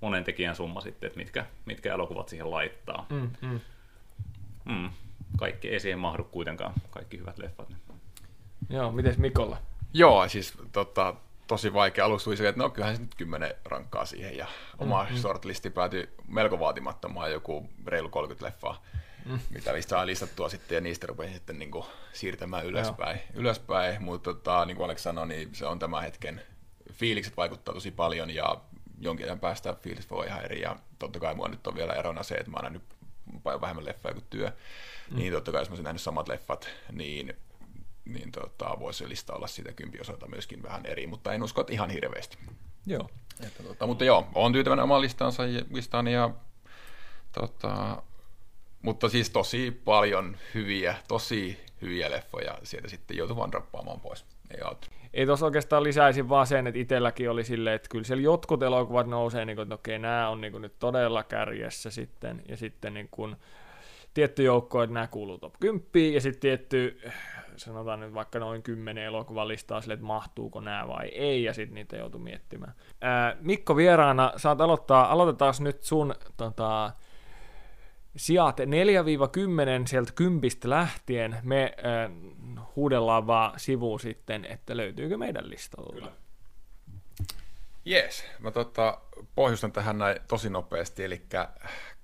[0.00, 3.06] monen tekijän summa sitten, että mitkä, mitkä elokuvat siihen laittaa.
[3.10, 3.60] Mm, mm.
[4.64, 4.90] Mm,
[5.36, 7.68] kaikki ei siihen mahdu kuitenkaan, kaikki hyvät leffat.
[8.70, 9.58] Joo, miten Mikolla?
[9.94, 11.14] Joo, siis tota,
[11.46, 12.04] tosi vaikea.
[12.04, 14.46] Alussa tuli se, että no kyllähän se nyt kymmenen rankkaa siihen ja
[14.78, 18.82] oma mm, shortlisti päätyi melko vaatimattomaan joku reilu 30 leffaa,
[19.24, 19.38] mm.
[19.50, 23.16] mitä listaa listattua sitten ja niistä rupesin sitten niin kuin siirtämään ylöspäin.
[23.16, 23.40] Joo.
[23.40, 26.42] ylöspäin mutta tota, niin kuin Alex sanoi, niin se on tämän hetken
[26.92, 28.56] fiilikset vaikuttaa tosi paljon ja
[29.00, 32.22] jonkin ajan päästä fiilis voi ihan eri ja totta kai mua nyt on vielä erona
[32.22, 32.82] se, että mä oon nähnyt
[33.42, 34.52] paljon vähemmän leffoja kuin työ,
[35.10, 35.16] mm.
[35.16, 37.36] niin totta kai jos mä olisin nähnyt samat leffat, niin
[38.04, 41.72] niin tota, voisi lista olla siitä kympi osalta myöskin vähän eri, mutta en usko, että
[41.72, 42.38] ihan hirveästi.
[42.86, 43.08] Joo.
[43.46, 46.30] Että, tota, mutta joo, on tyytyväinen omaan listaansa ja, listaan ja
[47.32, 48.02] tota,
[48.82, 54.24] mutta siis tosi paljon hyviä, tosi hyviä leffoja sieltä sitten joutui vaan droppaamaan pois.
[54.50, 54.86] Ei auta.
[55.14, 59.06] Ei tuossa oikeastaan lisäisi vaan sen, että itselläkin oli silleen, että kyllä siellä jotkut elokuvat
[59.06, 62.94] nousee, niin kuin, että okei, nämä on niin kuin nyt todella kärjessä sitten, ja sitten
[62.94, 63.36] niin kuin,
[64.14, 67.00] tietty joukko, että nämä kuuluu top 10, ja sitten tietty
[67.56, 71.96] sanotaan nyt vaikka noin kymmenen elokuvalistaa sille, että mahtuuko nämä vai ei, ja sitten niitä
[71.96, 72.74] joutuu miettimään.
[73.00, 76.92] Ää, Mikko vieraana, saat aloittaa, aloitetaan nyt sun tota,
[78.16, 78.64] sijat 4-10
[79.86, 81.36] sieltä kympistä lähtien.
[81.42, 82.10] Me ää,
[82.76, 85.92] huudellaan vaan sivuun sitten, että löytyykö meidän listalta.
[85.92, 86.12] Kyllä.
[87.90, 88.98] Yes, mä tota,
[89.34, 91.26] pohjustan tähän näin tosi nopeasti, eli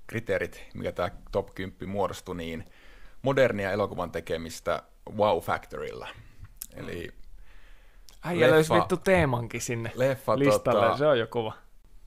[0.07, 2.65] kriteerit, mikä tämä top 10 muodostui, niin
[3.23, 4.83] modernia elokuvan tekemistä
[5.17, 6.09] Wow Factorilla.
[6.75, 7.15] Eli
[8.23, 11.53] Äijä löysi vittu teemankin sinne leffa, listalle, tota, se on jo kova.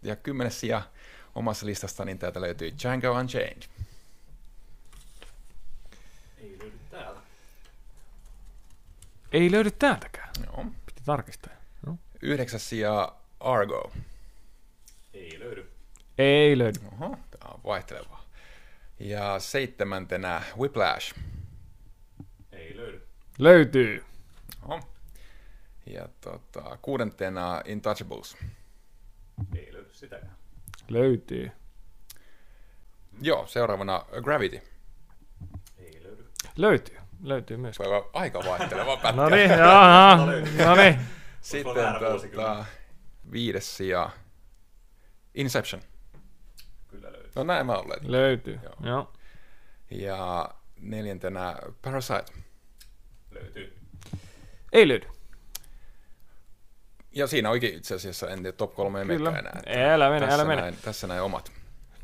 [0.02, 0.82] Ja kymmenes sija
[1.36, 3.64] omassa listasta, niin täältä löytyy Django Unchained.
[6.38, 7.20] Ei löydy täältä.
[9.32, 10.30] Ei löydy täältäkään?
[10.46, 10.66] Joo.
[10.86, 11.54] Piti tarkistaa.
[11.86, 11.98] No.
[12.22, 13.92] Yhdeksäs sija Argo.
[15.14, 15.72] Ei löydy.
[16.18, 16.80] Ei löydy.
[16.94, 18.26] Oho, tämä on vaihtelevaa.
[19.00, 21.16] Ja seitsemäntenä Whiplash.
[23.40, 24.04] Löytyy.
[24.64, 24.80] Oho.
[25.86, 28.38] Ja tota, kuudentena Intouchables.
[29.56, 30.36] Ei löydy sitäkään.
[30.90, 31.52] Löytyy.
[33.22, 34.62] Joo, seuraavana Gravity.
[35.78, 36.28] Ei löydy.
[36.56, 36.98] Löytyy.
[37.24, 37.78] Löytyy myös.
[38.14, 39.12] Aika vaihteleva pätkä.
[39.22, 40.16] no niin, jaha.
[40.66, 41.00] no niin.
[41.42, 41.74] Sitten
[42.34, 42.66] tota,
[43.32, 44.10] viides sija
[45.36, 45.82] Inception.
[46.88, 47.32] Kyllä löytyy.
[47.36, 48.12] No näin mä olen.
[48.12, 48.76] Löytyy, joo.
[48.84, 49.14] joo.
[49.92, 52.34] Ja neljäntenä Parasite.
[53.42, 53.78] Löytyy.
[54.74, 55.08] Ei löydy.
[57.12, 59.30] Ja siinä onkin itse asiassa, en tiedä, top kolme Kyllä.
[59.30, 59.94] enää.
[59.94, 60.62] Älä mene, tässä älä mene.
[60.62, 61.52] Näin, tässä näin omat.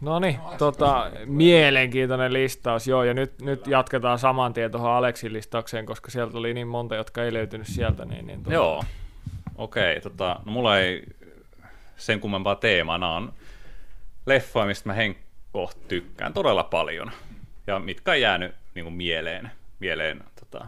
[0.02, 2.88] No niin, tota, mielenkiintoinen listaus.
[2.88, 6.96] Joo, ja nyt, nyt jatketaan saman tien tuohon Aleksin listaukseen, koska sieltä oli niin monta,
[6.96, 8.06] jotka ei löytynyt sieltä.
[8.06, 8.54] Niin, niin tuota...
[8.54, 8.84] Joo,
[9.56, 9.98] okei.
[9.98, 11.04] Okay, tota, no mulla ei
[11.98, 13.34] sen kummempaa teemana on
[14.26, 17.12] leffoja, mistä mä henkko tykkään todella paljon.
[17.68, 20.68] Ja mitkä on jäänyt niin kuin mieleen, mieleen tota,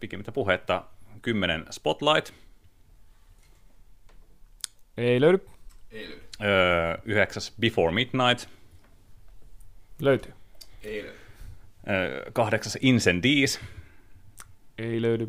[0.00, 0.84] pikemmittä puhetta
[1.22, 2.34] 10 Spotlight.
[4.96, 5.46] Ei löydy.
[5.90, 6.22] Ei löydy.
[6.42, 8.48] Öö, yhdeksäs Before Midnight.
[10.00, 10.32] Löytyy.
[10.82, 11.18] Ei löydy.
[11.88, 13.60] Öö, kahdeksas Incendies.
[14.78, 15.28] Ei löydy.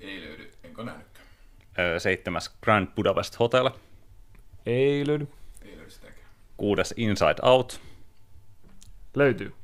[0.00, 1.26] Ei löydy, enkä nähnytkään.
[1.78, 3.70] Öö, seitsemäs Grand Budapest Hotel.
[4.66, 5.28] Ei löydy.
[5.62, 6.28] Ei löydy sitäkään.
[6.56, 7.80] Kuudes Inside Out.
[9.14, 9.54] Löytyy.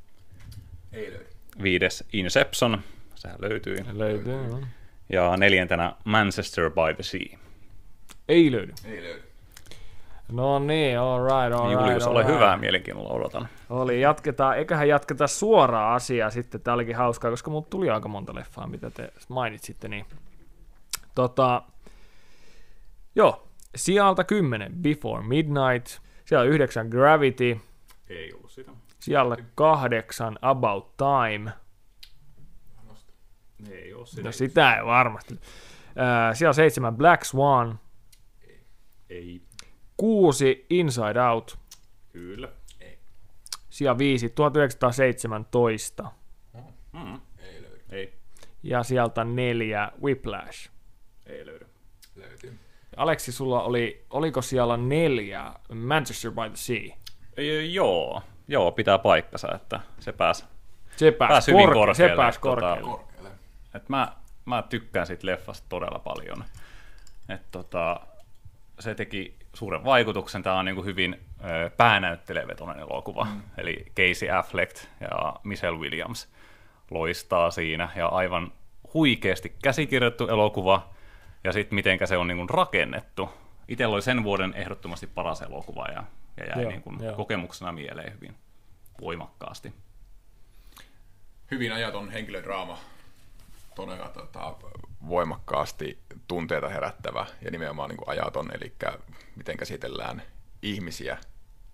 [0.93, 1.27] Ei löydy.
[1.63, 2.83] Viides Inception.
[3.27, 3.77] Sehän löytyy.
[3.93, 4.59] Löytyy, joo.
[5.09, 7.39] Ja neljäntenä Manchester by the Sea.
[8.27, 8.73] Ei löydy.
[8.85, 9.23] Ei löydy.
[10.31, 12.59] No niin, all right, all Julius, right, ole right.
[12.59, 13.47] mielenkiinnolla odotan.
[13.69, 18.35] Oli, jatketaan, eiköhän jatketa suoraa asiaa sitten, tää olikin hauskaa, koska mut tuli aika monta
[18.35, 20.05] leffaa, mitä te mainitsitte, niin
[21.15, 21.61] tota,
[23.15, 25.87] joo, sijalta 10, Before Midnight,
[26.25, 27.59] siellä on 9 Gravity,
[28.09, 28.71] Ei ollut sitä.
[28.99, 31.51] Siellä kahdeksan About Time.
[33.71, 35.33] Ei ole No sitä ei varmasti.
[35.33, 37.79] Äh, siellä seitsemän Black Swan.
[39.09, 39.41] Ei.
[39.97, 41.59] Kuusi Inside Out.
[42.13, 42.49] Kyllä.
[43.69, 46.11] Siellä viisi 1917.
[46.93, 47.19] Mm.
[47.39, 47.81] Ei löydy.
[47.89, 48.13] Ei.
[48.63, 50.69] Ja sieltä neljä Whiplash.
[51.25, 51.65] Ei löydy.
[52.15, 52.57] Löytyy.
[52.97, 56.95] Aleksi, sulla oli, oliko siellä neljä Manchester by the Sea?
[57.37, 58.21] Ei, joo.
[58.47, 60.45] Joo, pitää paikkansa, että se pääsi.
[60.95, 62.81] Se pääsi, Pääsi hyvin korke- se korkealle, pääsi tota, korkealle.
[62.81, 63.06] Korkealle.
[63.77, 64.13] Et mä,
[64.45, 66.43] mä tykkään siitä leffasta todella paljon.
[67.29, 67.99] Et tota,
[68.79, 70.43] se teki suuren vaikutuksen.
[70.43, 73.23] Tämä on niin kuin hyvin ö, päänäyttelevetoinen elokuva.
[73.23, 73.41] Mm.
[73.57, 76.29] Eli Casey Affleck ja Michelle Williams
[76.91, 77.89] loistaa siinä.
[77.95, 78.51] Ja aivan
[78.93, 80.89] huikeasti käsikirjoittu elokuva.
[81.43, 83.29] Ja sitten mitenkä se on niin kuin rakennettu.
[83.67, 86.03] Itsellä oli sen vuoden ehdottomasti paras elokuva ja,
[86.37, 87.15] ja jäi Joo, niin kuin joo.
[87.15, 88.35] kokemuksena mieleen hyvin
[89.01, 89.73] voimakkaasti.
[91.51, 92.79] Hyvin ajaton henkilödraama.
[93.77, 94.55] Todella tota,
[95.07, 98.73] voimakkaasti tunteita herättävä ja nimenomaan niin kuin ajaton, eli
[99.35, 100.21] miten käsitellään
[100.61, 101.17] ihmisiä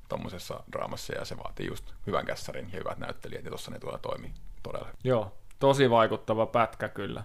[0.10, 3.98] tuommoisessa draamassa, ja se vaatii just hyvän kässarin ja hyvät näyttelijät, ja tuossa ne tuolla
[3.98, 4.32] toimii
[4.64, 4.90] todella.
[5.04, 7.24] Joo, tosi vaikuttava pätkä kyllä.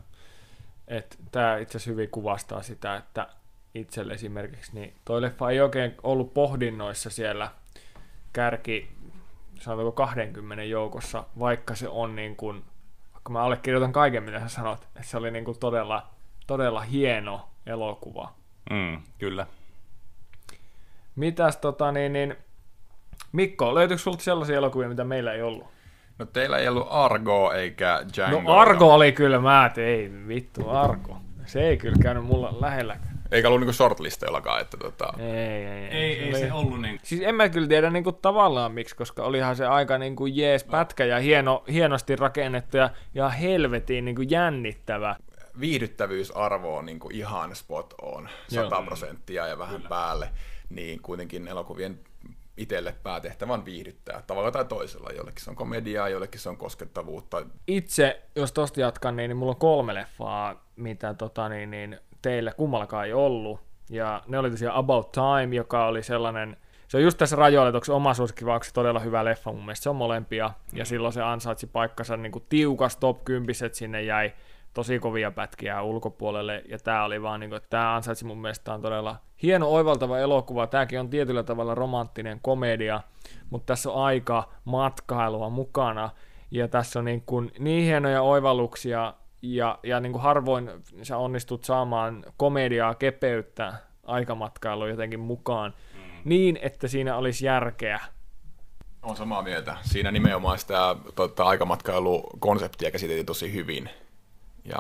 [1.33, 3.29] Tämä itse asiassa hyvin kuvastaa sitä, että
[3.75, 7.51] itselle esimerkiksi, niin toi leffa ei oikein ollut pohdinnoissa siellä
[8.33, 8.88] kärki,
[9.61, 12.64] sanotaanko 20 joukossa, vaikka se on niin kuin,
[13.29, 16.07] vaikka mä allekirjoitan kaiken, mitä sä sanot, että se oli niin kuin todella,
[16.47, 18.33] todella hieno elokuva.
[18.71, 19.47] Mm, kyllä.
[21.17, 22.37] Mitäs tota niin, niin
[23.33, 25.67] Mikko, löytyykö sulta sellaisia elokuvia, mitä meillä ei ollut?
[26.19, 28.41] No teillä ei ollut Argo eikä Django.
[28.41, 31.17] No Argo oli kyllä, mä et, ei vittu Argo.
[31.47, 33.17] Se ei kyllä käynyt mulla lähelläkään.
[33.33, 35.88] Eikä ollut niinku shortlisteillakaan, että tota, Ei, ei, ei.
[35.91, 37.01] Ei, ei se ollut niin.
[37.03, 41.05] Siis en mä kyllä tiedä niinku tavallaan miksi, koska olihan se aika niinku jees pätkä
[41.05, 45.17] ja hieno, hienosti rakennettu ja, ja helvetin niinku jännittävä.
[45.61, 48.64] viihdyttävyysarvo on niin kuin ihan spot on, Joo.
[48.64, 50.31] 100 prosenttia ja vähän päälle,
[50.71, 52.01] niin kuitenkin elokuvien
[52.57, 55.11] itselle päätehtävä on viihdyttää tavalla tai toisella.
[55.11, 57.47] Jollekin se on komediaa, jollekin se on koskettavuutta.
[57.67, 62.52] Itse, jos tosta jatkan, niin, niin mulla on kolme leffaa, mitä tota, niin, niin, teille
[62.57, 63.61] kummallakaan ei ollut.
[63.90, 66.57] Ja ne oli tosiaan About Time, joka oli sellainen,
[66.88, 69.52] se on just tässä rajoilla, että onko oma suosikki vai onko se todella hyvä leffa,
[69.52, 70.50] mun mielestä se on molempia.
[70.72, 74.33] Ja silloin se ansaitsi paikkansa niin kuin tiukas top 10, että sinne jäi
[74.74, 78.74] tosi kovia pätkiä ulkopuolelle, ja tämä oli vaan, niin kuin, että tämä ansaitsi mun mielestä,
[78.74, 83.00] on todella hieno oivaltava elokuva, tämäkin on tietyllä tavalla romanttinen komedia,
[83.50, 86.11] mutta tässä on aika matkailua mukana,
[86.50, 90.70] ja tässä on niin, kuin niin hienoja oivalluksia, ja, ja niin kuin harvoin
[91.03, 93.74] sä onnistut saamaan komediaa, kepeyttä
[94.05, 95.74] aikamatkailua jotenkin mukaan,
[96.24, 98.01] niin, että siinä olisi järkeä.
[99.03, 99.77] On samaa mieltä.
[99.83, 103.90] Siinä nimenomaan sitä tota, aikamatkailu-konseptia käsiteltiin tosi hyvin
[104.64, 104.79] ja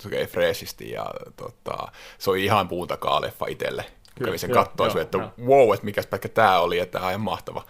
[0.00, 3.84] se kävi freesisti ja tota, se oli ihan puutakaa leffa itselle.
[4.18, 5.30] Kyllä, kävi sen kattoa, joo, että joo.
[5.46, 7.64] wow, että mikäs pätkä tämä oli, että tämä on ihan mahtava.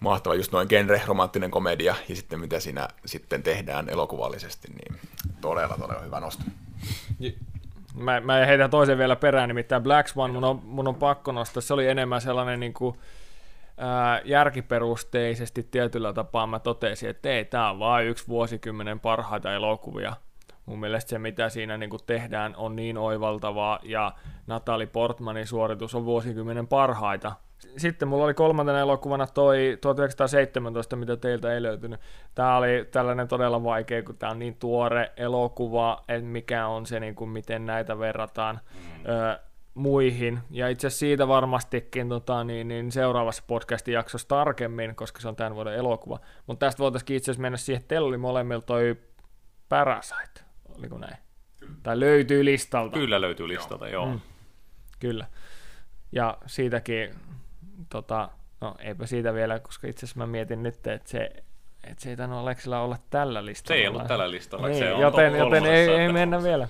[0.00, 5.00] Mahtava just noin genre, romanttinen komedia ja sitten mitä siinä sitten tehdään elokuvallisesti, niin
[5.40, 6.44] todella, todella hyvä nosto.
[7.94, 11.60] Mä, mä heitän toisen vielä perään, nimittäin Black Swan, mun on, mun on pakko nostaa.
[11.60, 12.98] Se oli enemmän sellainen niin kuin,
[13.78, 20.16] ää, järkiperusteisesti tietyllä tapaa mä totesin, että ei, tämä on vain yksi vuosikymmenen parhaita elokuvia.
[20.66, 24.12] Mun mielestä se, mitä siinä niin kuin tehdään, on niin oivaltavaa, ja
[24.46, 27.32] Natalie Portmanin suoritus on vuosikymmenen parhaita.
[27.76, 32.00] Sitten mulla oli kolmantena elokuvana toi 1917, mitä teiltä ei löytynyt.
[32.34, 37.00] Tämä oli tällainen todella vaikea, kun tämä on niin tuore elokuva, että mikä on se,
[37.00, 38.60] niin kuin miten näitä verrataan
[39.08, 39.38] ö,
[39.74, 40.38] muihin.
[40.50, 45.36] Ja itse asiassa siitä varmastikin tota, niin, niin seuraavassa podcastin jaksossa tarkemmin, koska se on
[45.36, 46.18] tämän vuoden elokuva.
[46.46, 48.96] Mutta tästä voitaisiin itse asiassa mennä siihen, että teillä oli molemmilla toi
[49.68, 50.40] Parasite,
[50.78, 51.16] oliko näin?
[51.82, 52.98] Tai löytyy listalta.
[52.98, 54.06] Kyllä löytyy listalta, joo.
[54.06, 54.20] Mm.
[55.00, 55.26] Kyllä.
[56.12, 57.14] Ja siitäkin,
[57.88, 58.28] tota,
[58.60, 61.30] no eipä siitä vielä, koska itse asiassa mä mietin nyt, että se,
[61.84, 63.76] että se ei tainnut Aleksilla olla tällä listalla.
[63.76, 66.68] Se ei ollut tällä listalla, Niin, se on joten, joten ei, ei mennä vielä.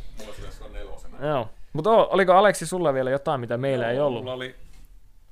[1.21, 1.49] Joo.
[1.73, 4.23] Mutta oliko Aleksi sulla vielä jotain, mitä meillä ei ollut?
[4.23, 4.55] Mulla oli,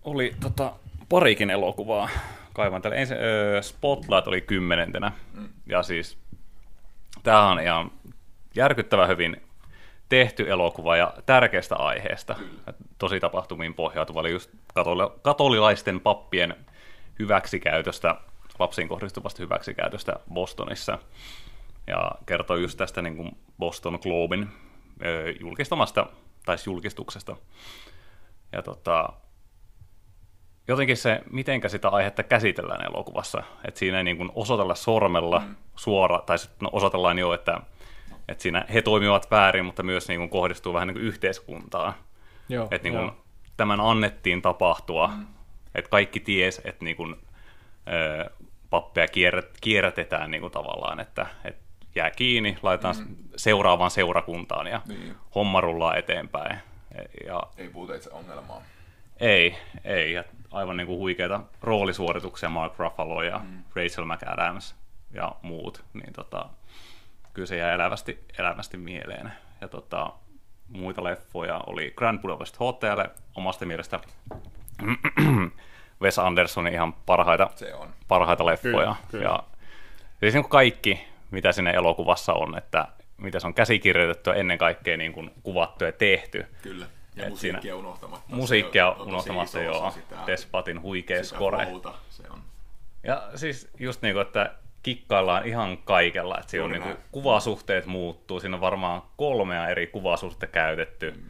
[0.04, 0.72] oli tota,
[1.08, 2.08] parikin elokuvaa.
[2.52, 2.96] Kaivan tällä.
[2.96, 5.12] Ensin, öö, Spotlight oli kymmenentenä.
[5.66, 6.18] Ja siis
[7.22, 7.90] tämä on ihan
[8.56, 9.42] järkyttävä hyvin
[10.08, 12.37] tehty elokuva ja tärkeästä aiheesta.
[12.98, 16.56] Tosi tapahtumiin pohjautuva oli just katoli- katolilaisten pappien
[17.18, 18.14] hyväksikäytöstä,
[18.58, 20.98] lapsiin kohdistuvasta hyväksikäytöstä Bostonissa.
[21.87, 24.48] Ja kertoo just tästä niin kuin Boston Globin
[25.04, 26.06] ö, julkistamasta,
[26.46, 27.37] tai siis julkistuksesta.
[28.52, 29.08] Ja tota,
[30.68, 33.42] jotenkin se, mitenkä sitä aihetta käsitellään elokuvassa.
[33.64, 35.56] Että siinä ei niin kuin osoitella sormella mm.
[35.76, 37.60] suora, tai no, osoitellaan jo, että,
[38.28, 41.94] että siinä he toimivat väärin, mutta myös niin kuin kohdistuu vähän niin kuin yhteiskuntaan.
[42.48, 43.23] Joo, että niin kuin joo.
[43.57, 45.27] Tämän annettiin tapahtua, mm.
[45.75, 47.17] että kaikki ties, että niin kuin,
[47.88, 48.31] ö,
[48.71, 51.62] pappeja kierrät, kierrätetään niin kuin tavallaan, että, että
[51.95, 53.17] jää kiinni, laitetaan mm.
[53.37, 55.17] seuraavaan seurakuntaan ja Niin.
[55.35, 56.59] homma rullaa eteenpäin.
[57.27, 58.62] Ja Ei puhuta itse ongelmaa.
[59.21, 60.12] ei, ei.
[60.12, 63.62] Ja aivan niin kuin huikeita roolisuorituksia Mark Ruffalo ja mm.
[63.77, 64.75] Rachel McAdams
[65.11, 65.85] ja muut.
[65.93, 66.49] Niin tota,
[67.33, 69.33] kyllä se jää elävästi, elävästi mieleen.
[69.61, 70.12] Ja tota,
[70.68, 74.00] muita leffoja oli Grand Budapest Hotel, omasta mielestä
[76.03, 77.88] Wes Andersonin ihan parhaita, Se on.
[78.09, 78.72] parhaita leffoja.
[78.72, 79.24] Kyllä, kyllä.
[79.24, 79.42] Ja
[80.20, 84.59] siis niin kuin kaikki, mitä siinä elokuvassa on, että mitä se on käsikirjoitettu ja ennen
[84.59, 86.46] kaikkea niin kuin kuvattu ja tehty.
[86.62, 86.87] Kyllä.
[87.16, 88.37] Ja Et musiikkia siinä- unohtamatta.
[88.37, 89.90] Musiikkia on unohtamatta, joo.
[89.90, 91.66] Sitä, Despatin huikea sitä score.
[92.11, 92.38] Se on.
[93.03, 97.07] Ja siis just niin kuin, että kikkaillaan ihan kaikella, että siinä on Juuri niin kuin,
[97.12, 101.23] kuvasuhteet muuttuu, siinä on varmaan kolmea eri kuvasuhdetta käytetty, mm.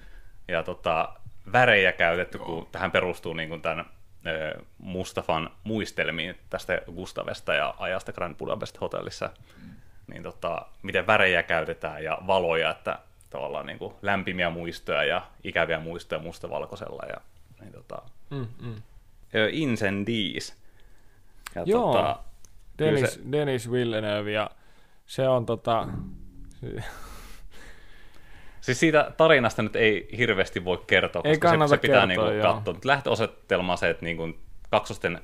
[0.49, 1.15] ja tota,
[1.53, 2.47] värejä käytetty, Joo.
[2.47, 3.87] kun tähän perustuu niin kuin tämän
[4.27, 9.31] ö, Mustafan muistelmiin tästä Gustavesta ja ajasta Grand Budapest Hotellissa,
[9.63, 9.71] mm.
[10.07, 12.99] niin tota, miten värejä käytetään ja valoja, että
[13.31, 17.03] tavallaan niin kuin lämpimiä muistoja ja ikäviä muistoja mustavalkoisella.
[17.09, 17.17] Ja,
[17.61, 18.83] niin tota, Mm, mm.
[19.51, 20.57] Incendies.
[21.55, 21.93] Ja Joo.
[21.93, 22.19] tota,
[22.79, 24.51] Dennis, se- Dennis Villeneuve ja
[25.07, 25.89] se on tota...
[28.61, 32.43] Siis siitä tarinasta nyt ei hirveästi voi kertoa, Ei koska se, se pitää kertoa, niinku
[32.49, 32.75] katsoa.
[32.75, 34.29] Mutta lähtöasetelma on se, että niinku
[34.71, 35.21] kaksosten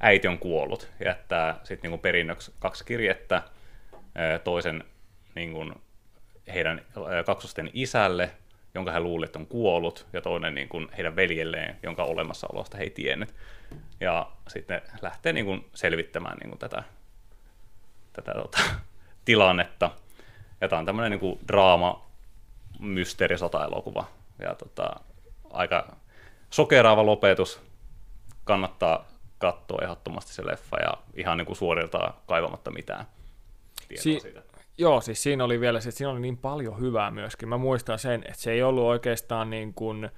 [0.00, 3.42] äiti on kuollut ja jättää sitten niinku perinnöksi kaksi kirjettä
[4.44, 4.84] toisen
[5.34, 5.64] niinku
[6.54, 6.82] heidän
[7.26, 8.30] kaksosten isälle,
[8.74, 12.90] jonka he luulivat, että on kuollut, ja toinen niinku heidän veljelleen, jonka olemassaolosta he ei
[12.90, 13.34] tiennyt.
[14.00, 16.82] Ja sitten lähtee niinku selvittämään niinku tätä,
[18.12, 18.58] tätä tota,
[19.24, 19.90] tilannetta.
[20.60, 22.06] Ja tämä on tämmöinen niinku draama,
[22.78, 24.04] mysteerisota-elokuva.
[24.38, 25.00] Ja tota,
[25.50, 25.96] aika
[26.50, 27.60] sokeraava lopetus.
[28.44, 29.08] Kannattaa
[29.38, 33.06] katsoa ehdottomasti se leffa ja ihan niin kuin suoriltaan kaivamatta mitään
[33.88, 34.42] tietoa Si- siitä.
[34.78, 37.48] Joo, siis siinä oli vielä se, että siinä oli niin paljon hyvää myöskin.
[37.48, 40.10] Mä muistan sen, että se ei ollut oikeastaan niin kuin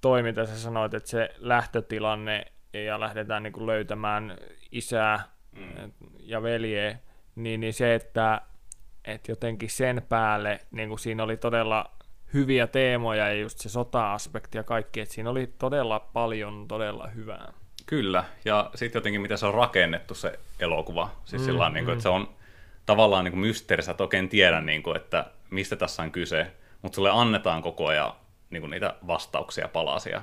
[0.00, 4.38] toi, mitä sä sanoit, että se lähtötilanne ja lähdetään niin kuin löytämään
[4.72, 5.92] isää mm.
[6.20, 6.98] ja veljeä,
[7.34, 8.40] niin, niin se, että,
[9.04, 11.90] että jotenkin sen päälle niin kuin siinä oli todella
[12.34, 17.52] hyviä teemoja ja just se sota-aspekti ja kaikki, että siinä oli todella paljon todella hyvää.
[17.86, 21.10] Kyllä, ja sitten jotenkin miten se on rakennettu se elokuva.
[21.24, 22.28] Siis mm, sillä niin kuin, että se on
[22.86, 26.52] tavallaan niin kuin mysteeri, sä et oikein tiedä, niin kuin, että mistä tässä on kyse,
[26.82, 28.12] mutta sulle annetaan koko ajan
[28.50, 30.22] niin kuin niitä vastauksia, palasia.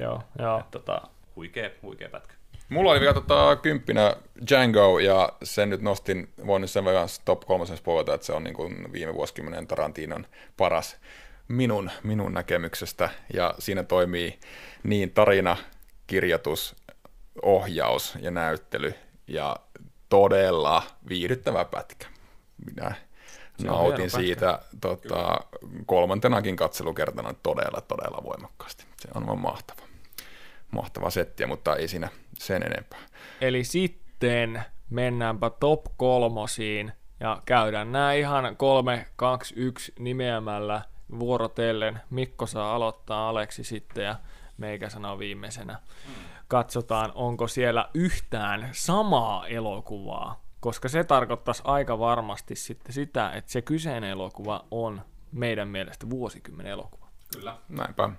[0.00, 0.58] Joo, joo.
[0.58, 1.02] Et, tota,
[1.36, 2.34] huikea, huikea pätkä.
[2.68, 4.16] Mulla oli vielä tota, kymppinä
[4.48, 8.44] Django, ja sen nyt nostin, voin nyt sen verran top kolmosen spoilata, että se on
[8.44, 10.96] niin kuin viime vuosikymmenen Tarantinon paras
[11.48, 14.40] minun, minun näkemyksestä, ja siinä toimii
[14.82, 15.56] niin tarina,
[16.06, 16.76] kirjoitus,
[17.42, 18.94] ohjaus ja näyttely,
[19.26, 19.56] ja
[20.12, 22.06] todella viihdyttävä pätkä.
[22.66, 22.94] Minä
[23.64, 24.18] nautin pätkä.
[24.18, 25.40] siitä tota,
[25.86, 28.84] kolmantenakin katselukertana todella, todella voimakkaasti.
[28.98, 29.82] Se on aivan mahtava.
[30.70, 32.98] Mahtava settiä, mutta ei siinä sen enempää.
[33.40, 40.82] Eli sitten mennäänpä top kolmosiin ja käydään nämä ihan 3, 2, 1 nimeämällä
[41.18, 42.00] vuorotellen.
[42.10, 44.16] Mikko saa aloittaa, Aleksi sitten ja
[44.56, 45.78] meikä sanoo viimeisenä.
[46.52, 53.62] Katsotaan, onko siellä yhtään samaa elokuvaa, koska se tarkoittaisi aika varmasti sitten sitä, että se
[53.62, 57.06] kyseinen elokuva on meidän mielestä vuosikymmenen elokuva.
[57.36, 57.56] Kyllä.
[57.68, 58.10] Näinpä.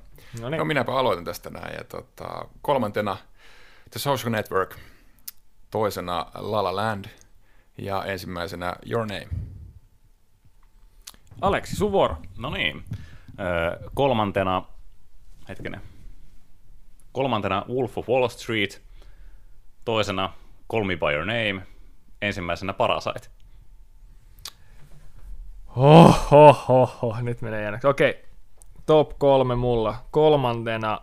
[0.41, 0.57] No niin.
[0.57, 1.75] No minäpä aloitan tästä näin.
[1.77, 3.17] Ja tota, kolmantena
[3.89, 4.75] The Social Network,
[5.71, 7.05] toisena La La Land
[7.77, 9.29] ja ensimmäisenä Your Name.
[11.41, 12.17] Aleksi, sun vuoro.
[12.37, 12.83] No niin.
[13.39, 14.63] Ö, kolmantena,
[15.49, 15.92] hetkinen.
[17.13, 18.81] Kolmantena Wolf of Wall Street,
[19.85, 20.33] toisena
[20.71, 21.67] Call Me By Your Name,
[22.21, 23.27] ensimmäisenä Parasite.
[25.75, 27.15] Ho, ho, ho, ho.
[27.21, 27.87] Nyt menee jännäksi.
[27.87, 28.25] Okei,
[28.85, 29.95] top kolme mulla.
[30.11, 31.01] Kolmantena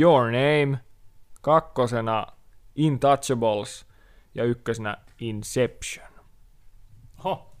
[0.00, 0.78] Your Name,
[1.42, 2.26] kakkosena
[2.74, 3.86] Intouchables
[4.34, 6.06] ja ykkösenä Inception.
[7.24, 7.56] Ho,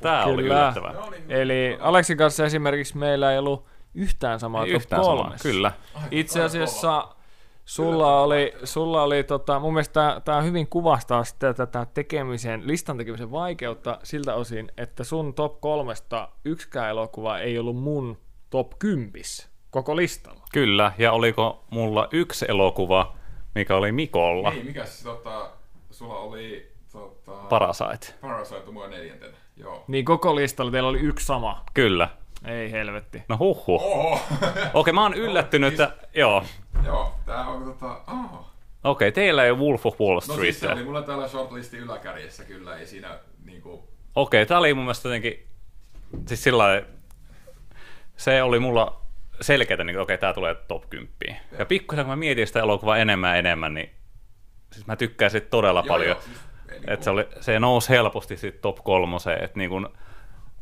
[0.00, 0.94] tää oli yllättävää.
[1.28, 3.66] Eli Aleksin kanssa esimerkiksi meillä ei ollut
[3.98, 5.48] yhtään samaa Ei yhtään samaa, kolmessa.
[5.48, 5.72] kyllä.
[6.10, 7.08] Itse asiassa
[7.64, 13.30] sulla oli, sulla oli tota, mun mielestä tämä hyvin kuvastaa sitä tätä tekemisen, listan tekemisen
[13.30, 18.18] vaikeutta siltä osin, että sun top kolmesta yksikään elokuva ei ollut mun
[18.50, 20.44] top kympis koko listalla.
[20.52, 23.14] Kyllä, ja oliko mulla yksi elokuva,
[23.54, 24.50] mikä oli Mikolla.
[24.50, 25.50] Niin, mikä se tota,
[25.90, 28.14] sulla oli tota, Parasite.
[28.20, 29.36] Parasite mua neljäntenä.
[29.56, 29.84] Joo.
[29.88, 31.64] Niin koko listalla teillä oli yksi sama.
[31.74, 32.08] Kyllä.
[32.44, 33.22] Ei helvetti.
[33.28, 33.82] No huhhuh.
[33.82, 34.20] Oho!
[34.74, 35.92] Okei, mä oon yllättynyt, että...
[36.14, 36.44] Joo.
[36.84, 38.00] Joo, tää on tota...
[38.12, 38.46] Oh.
[38.84, 40.40] Okei, teillä ei ole Wolf of Wall No Street.
[40.40, 43.88] siis se oli mulla täällä shortlistin yläkärjessä kyllä, ei siinä niinku...
[44.14, 45.46] Okei, tää oli mun mielestä jotenkin...
[46.26, 46.86] Siis sillä lailla-
[48.16, 49.00] Se oli mulla
[49.40, 51.36] selkeätä, niin okei, tää tulee top 10.
[51.58, 53.90] Ja pikkusen kun mä mietin sitä elokuvaa enemmän ja enemmän, niin
[54.72, 56.08] siis mä tykkään siitä todella Joo, paljon.
[56.08, 56.36] joo, siis
[56.68, 59.44] ei niinku- että se, oli, se nousi helposti sit top kolmoseen.
[59.44, 59.90] Että niin kun,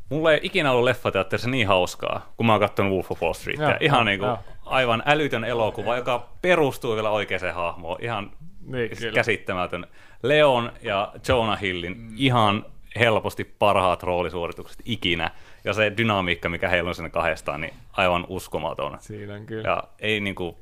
[0.09, 3.61] mulla ei ikinä ollut leffateatterissa niin hauskaa, kun mä oon katsonut Wolf of Wall Street.
[3.61, 4.36] Joo, Ihan joo, niin kuin,
[4.66, 7.96] aivan älytön elokuva, joka perustuu vielä oikeaan hahmoon.
[8.02, 8.30] Ihan
[8.66, 9.12] Niin, siis kyllä.
[9.14, 9.86] käsittämätön.
[10.22, 12.12] Leon ja Jonah Hillin Mm.
[12.16, 12.64] ihan
[12.98, 15.30] helposti parhaat roolisuoritukset ikinä.
[15.64, 18.96] Ja se dynamiikka, mikä heillä on siinä kahdestaan, niin aivan uskomaton.
[19.00, 19.68] Siinä on kyllä.
[19.68, 20.57] Ja ei niin kuin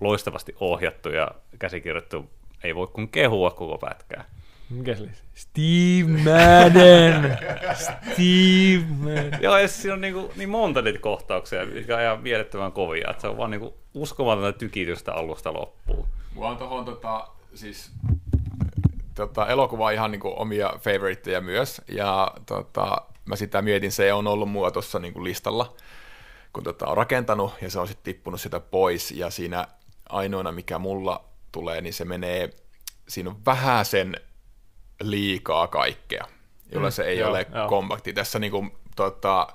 [0.00, 1.28] loistavasti ohjattu ja
[1.58, 2.30] käsikirjoittu.
[2.64, 4.24] Ei voi kuin kehua koko pätkää.
[4.70, 5.10] Mikä se oli?
[5.34, 7.38] Steve Madden!
[7.74, 9.42] Steve Madden!
[9.42, 13.10] Joo, ja siinä on niin, kuin, niin monta niitä kohtauksia, mikä on ihan mielettömän kovia.
[13.10, 16.08] Että se on vaan niin kuin uskomatonta tykitystä alusta loppuun.
[16.34, 17.90] Mulla on tohon tota, siis
[19.14, 24.50] tota, elokuva ihan niinku omia favoriteja myös, ja tota, mä sitä mietin, se on ollut
[24.50, 25.74] mulla tuossa niinku listalla,
[26.52, 29.68] kun tota, on rakentanut, ja se on sitten tippunut sitä pois, ja siinä
[30.08, 32.50] ainoana, mikä mulla tulee, niin se menee,
[33.08, 34.16] siinä on vähän sen
[35.00, 36.24] liikaa kaikkea,
[36.72, 37.68] jolla Mm, se ei joo, ole joo.
[37.68, 38.12] kompakti.
[38.12, 39.46] Tässä niinku, tota,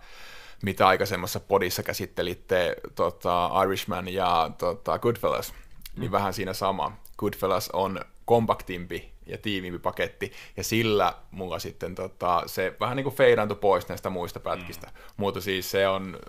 [0.63, 5.53] mitä aikaisemmassa podissa käsittelitte tota, Irishman ja tota, Goodfellas,
[5.97, 6.91] niin vähän siinä sama.
[7.17, 13.15] Goodfellas on kompaktimpi ja tiiviimpi paketti, ja sillä mulla sitten tota, se vähän niin kuin
[13.15, 14.87] feidaantui pois näistä muista pätkistä.
[14.87, 14.93] Mm.
[15.17, 16.19] Mutta siis se on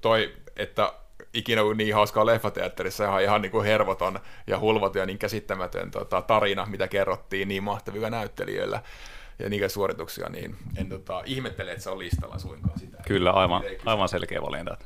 [0.00, 0.92] toi, että
[1.34, 5.90] ikinä on niin hauskaa leffateatterissa ihan, ihan niin kuin hervoton ja hulvaton ja niin käsittämätön
[5.90, 8.82] tota, tarina, mitä kerrottiin niin mahtavilla näyttelijöillä
[9.38, 13.02] ja niitä suorituksia, niin en tota, ihmettele, että se on listalla suinkaan sitä.
[13.06, 14.76] Kyllä, aivan, aivan selkeä valinta.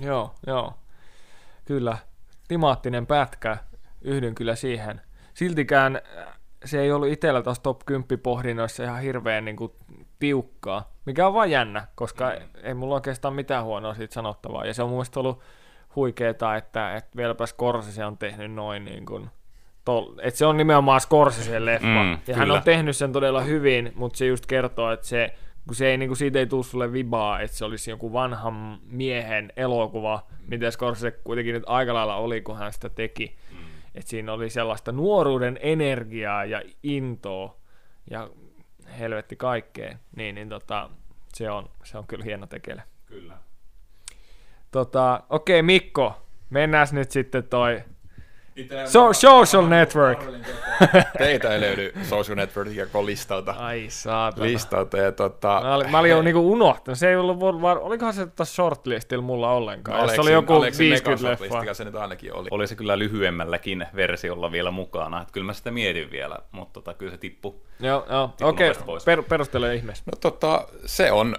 [0.00, 0.74] Joo, joo.
[1.64, 1.98] Kyllä.
[2.48, 3.56] Timaattinen pätkä.
[4.02, 5.00] Yhdyn kyllä siihen.
[5.34, 9.72] Siltikään äh, se ei ollut itsellä tuossa top 10 pohdinnoissa ihan hirveän niin kuin,
[10.18, 12.48] tiukkaa, mikä on vaan jännä, koska mm.
[12.62, 14.66] ei mulla oikeastaan mitään huonoa siitä sanottavaa.
[14.66, 15.42] Ja se on mun mielestä ollut
[15.96, 19.30] huikeeta, että, että vieläpä Scorsese on tehnyt noin niin kuin,
[19.84, 21.86] tol, että se on nimenomaan Scorsese leffa.
[21.86, 22.54] Mm, ja hän kyllä.
[22.54, 25.34] on tehnyt sen todella hyvin, mutta se just kertoo, että se,
[25.66, 28.78] kun se ei, niin kuin, siitä ei tule sulle vibaa, että se olisi joku vanhan
[28.86, 33.36] miehen elokuva, mitä Scorsese kuitenkin nyt aika lailla oli, kun hän sitä teki.
[33.50, 33.58] Mm.
[33.94, 37.56] Että siinä oli sellaista nuoruuden energiaa ja intoa
[38.10, 38.30] ja
[38.98, 39.96] helvetti kaikkea.
[40.16, 40.90] Niin, niin tota,
[41.34, 42.82] se, on, se on kyllä hieno tekele.
[43.06, 43.38] Kyllä.
[44.72, 46.14] Tota, okei Mikko,
[46.50, 47.82] mennään nyt sitten toi
[48.86, 50.18] So- social network.
[51.18, 53.52] Teitä ei löydy Social Networkia koko listalta.
[53.58, 54.46] Ai saatana.
[54.46, 56.98] listalta ja tota, Mä olin, mä olin jo niinku unohtanut.
[56.98, 60.00] Se ei ollut, var, olikohan se tuossa shortlistilla mulla ollenkaan.
[60.00, 61.74] Jos se Aleksin- oli joku Aleksin 50 Megasoft-listikä leffaa.
[61.74, 62.48] se nyt ainakin oli.
[62.50, 65.20] Oli se kyllä lyhyemmälläkin versiolla vielä mukana.
[65.22, 67.54] Että kyllä mä sitä mietin vielä, mutta tota, kyllä se tippui.
[67.80, 68.34] Joo, joo.
[68.42, 68.72] Okei.
[68.86, 69.04] pois.
[69.04, 70.04] Per, perustele ihmeessä.
[70.06, 71.36] No tota, se on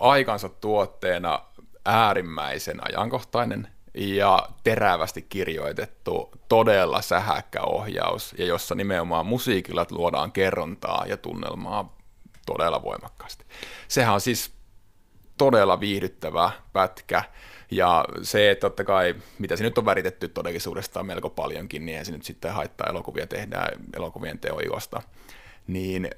[0.00, 1.40] aikansa tuotteena
[1.84, 11.16] äärimmäisen ajankohtainen ja terävästi kirjoitettu, todella sähäkkä ohjaus, ja jossa nimenomaan musiikilla luodaan kerrontaa ja
[11.16, 11.96] tunnelmaa
[12.46, 13.44] todella voimakkaasti.
[13.88, 14.52] Sehän on siis
[15.38, 17.24] todella viihdyttävä pätkä,
[17.70, 22.12] ja se, että totta kai, mitä se nyt on väritetty todellisuudesta melko paljonkin, niin se
[22.12, 25.02] nyt sitten haittaa elokuvia tehdään elokuvien teoiosta.
[25.66, 26.10] Niin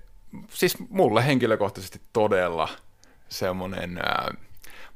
[0.48, 2.68] siis mulle henkilökohtaisesti todella
[3.28, 4.36] semmoinen äh,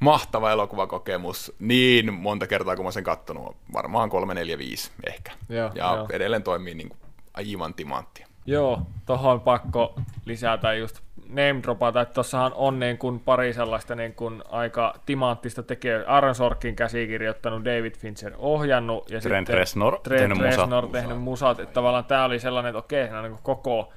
[0.04, 5.32] mahtava elokuvakokemus niin monta kertaa, kun mä sen kattonut, varmaan 3, 4, 5 ehkä.
[5.48, 6.06] Joo, ja joo.
[6.12, 6.98] edelleen toimii niin kuin
[7.34, 8.26] aivan timanttia.
[8.46, 9.94] Joo, tohon pakko
[10.24, 15.62] lisätä just name dropata, että tossahan on niin kuin pari sellaista niin kuin aika timanttista
[15.62, 16.04] tekijää.
[16.06, 20.60] Aaron Sorkin käsikirjoittanut, David Fincher ohjannut ja Trent sitten Reznor Trent tehnyt musat.
[20.60, 21.60] Reznor tehnyt musat.
[21.60, 23.92] Että tavallaan tämä oli sellainen, että okei, on niin kuin koko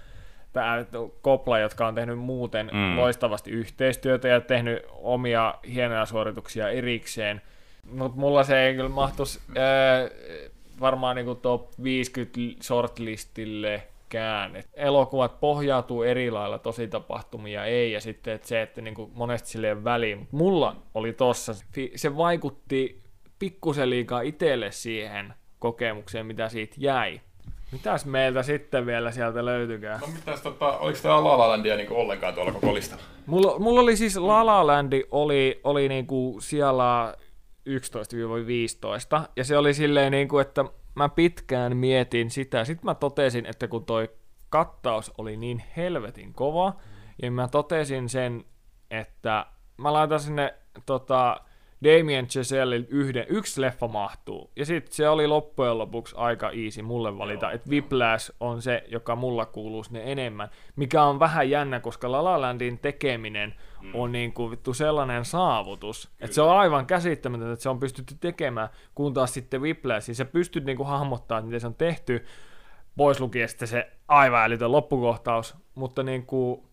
[0.53, 0.85] tämä
[1.21, 2.97] kopla, jotka on tehnyt muuten Mm.
[2.97, 7.41] loistavasti yhteistyötä ja tehnyt omia hienoja suorituksia erikseen.
[7.91, 10.09] Mutta mulla se ei kyllä mahtuisi ää,
[10.79, 14.55] varmaan niinku top 50 shortlistillekään.
[14.55, 19.49] Et elokuvat pohjautuu eri lailla tosi tapahtumia ei, ja sitten et se, että niinku monesti
[19.49, 20.17] silleen väliin.
[20.19, 21.53] Mut mulla oli tossa,
[21.95, 23.01] se vaikutti
[23.39, 27.21] pikkusen liikaa itselle siihen kokemukseen, mitä siitä jäi.
[27.71, 29.97] Mitäs meiltä sitten vielä sieltä löytykää?
[29.97, 33.03] No mitäs, tota, oliko tämä La La Landia niin ollenkaan tuolla koko listalla?
[33.25, 37.15] Mulla, mulla oli siis La La Land oli, oli niinku siellä
[37.69, 37.71] 11-15,
[39.35, 40.65] ja se oli silleen niinku, että
[40.95, 42.65] mä pitkään mietin sitä.
[42.65, 44.09] Sitten mä totesin, että kun toi
[44.49, 46.73] kattaus oli niin helvetin kova,
[47.21, 48.45] ja mä totesin sen,
[48.91, 49.45] että
[49.77, 50.53] mä laitan sinne
[50.85, 51.41] tota,
[51.83, 54.51] Damien Chazelle yhden, yksi leffa mahtuu.
[54.55, 59.15] Ja sitten se oli loppujen lopuksi aika easy mulle valita, että Whiplash on se, joka
[59.15, 60.49] mulla kuuluu sinne enemmän.
[60.75, 63.95] Mikä on vähän jännä, koska La La Landin tekeminen mm.
[63.95, 68.15] on niin kuin vittu sellainen saavutus, että se on aivan käsittämätöntä, että se on pystytty
[68.19, 72.25] tekemään, kun taas sitten Whiplash, sä pystyt niin kuin hahmottaa, miten se on tehty,
[72.97, 76.63] pois lukien sitten se aivan älytön loppukohtaus, mutta niin kuin,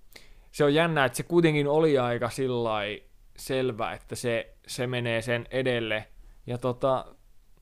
[0.51, 3.03] se on jännä, että se kuitenkin oli aika sillai
[3.37, 6.09] selvä, että se, se menee sen edelle.
[6.47, 7.05] Ja tota,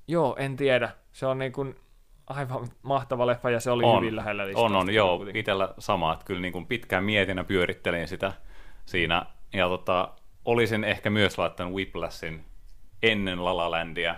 [0.09, 0.91] joo, en tiedä.
[1.13, 1.75] Se on niin kuin
[2.27, 4.67] aivan mahtava leffa ja se oli on, hyvin lähellä listasta.
[4.67, 5.17] On, on, joo.
[5.17, 5.41] kuitenkin.
[5.41, 8.33] Itsellä sama, että kyllä niin kuin pitkään mietin ja pyörittelin sitä
[8.87, 9.27] siinä.
[9.53, 10.09] Ja tota,
[10.45, 12.45] olisin ehkä myös laittanut Whiplashin
[13.03, 14.15] ennen La La Landia,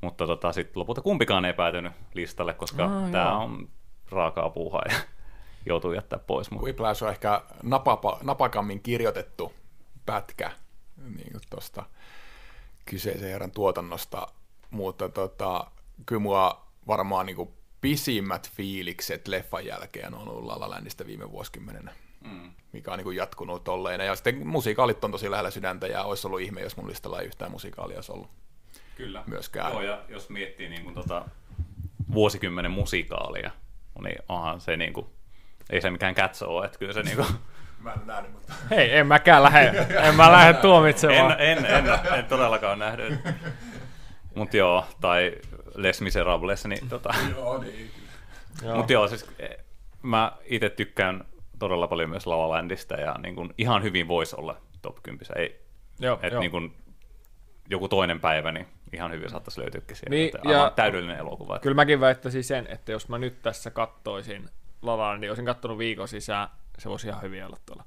[0.00, 3.68] mutta tota, sitten lopulta kumpikaan ei päätynyt listalle, koska Aa, tämä on
[4.10, 4.94] raakaa puuhaa ja
[5.66, 6.50] joutuu jättää pois.
[6.50, 9.52] Mutta Whiplash on ehkä napapa, napakammin kirjoitettu
[10.06, 10.50] pätkä
[11.04, 11.84] niin kuin tuosta
[12.84, 14.28] kyseisen herran tuotannosta,
[14.70, 15.70] mutta tota,
[16.06, 21.30] kyllä mulla varmaan niin kuin pisimmät fiilikset leffan jälkeen on ollut La La Landista viime
[21.30, 21.92] vuosikymmenenä,
[22.24, 22.50] mm.
[22.72, 24.00] mikä on niin kuin jatkunut tolleen.
[24.00, 27.26] Ja sitten musiikaalit on tosi lähellä sydäntä ja olisi ollut ihme, jos mun listalla ei
[27.26, 28.30] yhtään musikaalia olisi ollut.
[28.96, 29.24] Kyllä.
[29.26, 29.72] myöskään.
[29.72, 31.28] Joo, ja jos miettii niin kuin tota,
[32.12, 33.50] vuosikymmenen musikaalia,
[34.02, 35.06] niin onhan se niin kuin,
[35.70, 37.28] ei se mikään Cats ole, että kyllä se niin kuin,
[37.80, 38.54] Mä en nähnyt, mutta...
[38.70, 41.36] Hei, en mäkään lähde, en mä lähde tuomitsemaan.
[41.40, 41.84] en, en, en,
[42.18, 43.14] en, todellakaan nähnyt.
[44.34, 45.32] Mutta joo, tai
[45.74, 47.90] Les Miserables, niin tota, Joo, niin.
[48.62, 48.76] Joo.
[48.76, 49.56] Mutta joo, siis eh,
[50.02, 51.24] mä itse tykkään
[51.58, 55.26] todella paljon myös La La Landista ja niin kun ihan hyvin voisi olla top 10.
[55.36, 55.64] Ei,
[56.00, 56.40] Joo, et joo.
[56.40, 56.74] niin kun
[57.70, 60.10] joku toinen päivä, niin ihan hyvin saattaisi löytyäkin sieltä.
[60.10, 61.56] Niin, Niin, ja- aivan täydellinen elokuva.
[61.56, 64.48] että- Kyllä mäkin väittäisin sen, että jos mä nyt tässä kattoisin
[64.82, 66.48] La La Landia, olisin kattonut viikon sisään,
[66.78, 67.84] se voisi ihan hyvin olla tuolla.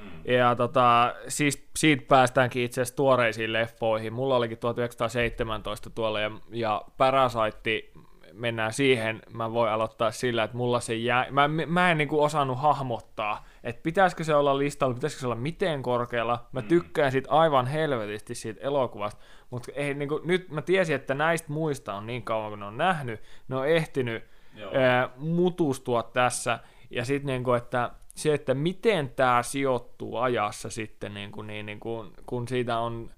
[0.00, 0.32] Mm.
[0.32, 4.12] Ja tota, siis siitä päästäänkin itse asiassa tuoreisiin leffoihin.
[4.12, 7.90] Mulla olikin 1917 tuolla ja, ja Parasite,
[8.34, 12.58] mennään siihen, mä voin aloittaa sillä, että mulla se jää, mä, mä en niinku osannut
[12.58, 17.66] hahmottaa, että pitäisikö se olla listalla, pitäisikö se olla miten korkealla, mä tykkään siitä aivan
[17.66, 22.50] helvetisti siitä elokuvasta, mutta ei, niinku, nyt mä tiesin, että näistä muista on niin kauan,
[22.50, 24.24] kun ne on nähnyt, ne on ehtinyt
[24.74, 26.58] ää, mutustua tässä,
[26.90, 31.80] ja sitten niinku, että se, että miten tämä sijoittuu ajassa sitten, niin kuin, niin, niin
[31.80, 33.10] kuin, kun siitä on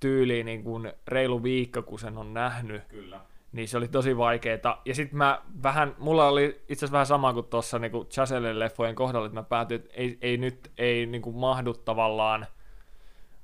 [0.00, 3.20] tyyliin niin kuin reilu viikko, kun sen on nähnyt, Kyllä.
[3.52, 4.78] niin se oli tosi vaikeeta.
[4.84, 8.94] Ja sitten mä vähän, mulla oli itse asiassa vähän sama kuin tuossa niin Chazelle leffojen
[8.94, 12.46] kohdalla, että mä päätyin, että ei, ei nyt ei niin kuin mahdu tavallaan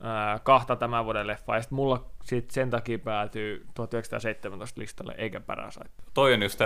[0.01, 5.41] ää, kahta tämän vuoden leffaa, ja sitten mulla sit sen takia päätyy 1917 listalle, eikä
[5.41, 5.91] Parasite.
[6.15, 6.61] Toi on just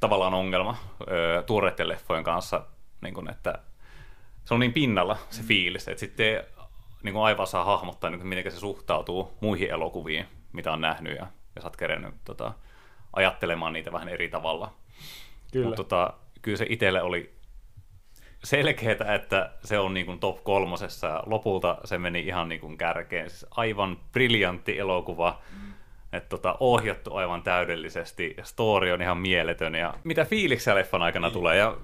[0.00, 0.76] tavallaan ongelma
[1.10, 2.62] öö, tuoreiden leffojen kanssa,
[3.00, 3.58] niin kun, että
[4.44, 6.42] se on niin pinnalla se fiilis, että sitten ei
[7.02, 11.26] niin kun aivan saa hahmottaa, niin miten se suhtautuu muihin elokuviin, mitä on nähnyt, ja,
[11.54, 12.54] ja sä oot kerennyt tota,
[13.12, 14.72] ajattelemaan niitä vähän eri tavalla.
[15.52, 15.66] Kyllä.
[15.66, 17.34] Mutta tota, kyllä se itselle oli
[18.44, 22.78] selkeää, että se on niin kuin top kolmosessa ja lopulta se meni ihan niin kuin
[22.78, 23.30] kärkeen.
[23.30, 25.42] Siis aivan briljantti elokuva,
[26.12, 31.30] että tota, ohjattu aivan täydellisesti ja story on ihan mieletön ja mitä fiiliksiä leffan aikana
[31.30, 31.56] tulee.
[31.56, 31.76] Ja,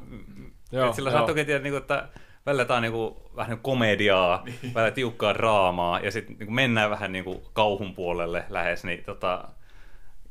[0.73, 1.19] Joo, et sillä joo.
[1.19, 2.09] saa toki tiedä, niin kuin, että
[2.47, 4.45] välillä jotain niin kuin, vähän niin kuin komediaa,
[4.75, 9.49] välillä tiukkaa draamaa ja sitten niin mennään vähän niin kuin kauhun puolelle lähes, niin tota,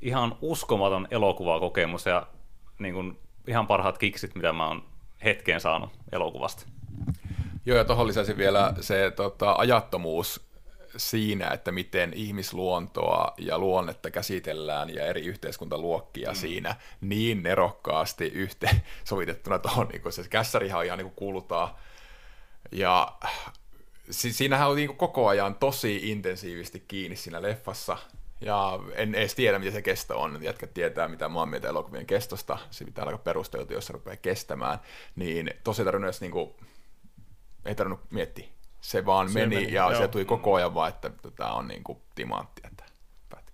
[0.01, 2.27] ihan uskomaton elokuvakokemus ja
[2.79, 3.17] niin kuin,
[3.47, 4.83] ihan parhaat kiksit, mitä mä oon
[5.23, 6.65] hetkeen saanut elokuvasta.
[7.65, 10.50] Joo, ja tuohon lisäsi vielä se tota, ajattomuus
[10.97, 16.35] siinä, että miten ihmisluontoa ja luonnetta käsitellään ja eri yhteiskuntaluokkia mm.
[16.35, 21.75] siinä niin nerokkaasti yhteen sovitettuna tuohon, niin se kässärihan on ihan niin kuin kuulutaan.
[22.71, 23.17] Ja
[24.09, 27.97] si- siinähän on niin kuin koko ajan tosi intensiivisesti kiinni siinä leffassa.
[28.41, 30.43] Ja en edes tiedä, mitä se kesto on.
[30.43, 32.57] Jätkät tietää, mitä mä oon mieltä elokuvien kestosta.
[32.71, 34.79] Se pitää aika perusteltu, jos se rupeaa kestämään.
[35.15, 36.53] Niin tosi tarvinnut edes niin kuin,
[37.65, 38.47] ei tarvinnut miettiä.
[38.81, 40.01] Se vaan Se se meni, meni, ja joo.
[40.01, 42.71] se tuli koko ajan vaan, että tämä on niin kuin timanttia.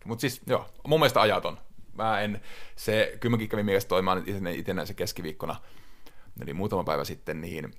[0.07, 1.57] Mutta siis joo, mun mielestä ajaton.
[1.93, 2.41] Mä en,
[2.75, 5.55] se, kyllä mäkin kävin mielessä toi, mä oon itse, itse näin se keskiviikkona,
[6.41, 7.73] eli muutama päivä sitten, niin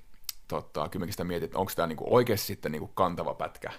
[0.47, 3.71] tota, kyllä mäkin sitä mietin, että onko tämä niinku oikeasti sitten niinku kantava pätkä.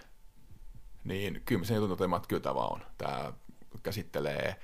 [1.05, 2.83] Niin kyllä mä sen jutun että kyllä tämä vaan on.
[2.99, 3.33] Tämä
[3.83, 4.57] käsittelee,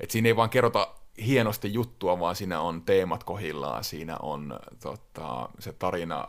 [0.00, 5.48] että siinä ei vaan kerrota hienosti juttua, vaan siinä on teemat kohillaan, siinä on tota,
[5.58, 6.28] se tarina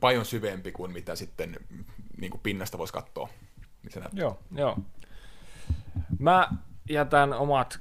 [0.00, 1.56] paljon syvempi kuin mitä sitten
[2.20, 3.28] niin kuin pinnasta voisi katsoa.
[3.82, 4.00] Niin se.
[4.12, 4.76] Joo, joo.
[6.18, 6.48] Mä
[6.90, 7.80] jätän omat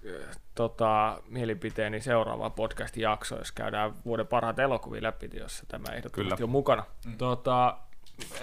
[0.55, 6.45] tota, mielipiteeni seuraavaan podcastin jaksoon, jos käydään vuoden parhaat elokuvia läpi, jossa tämä ehdottomasti Kyllä.
[6.45, 6.83] on mukana.
[7.05, 7.17] Mm.
[7.17, 7.77] Tota,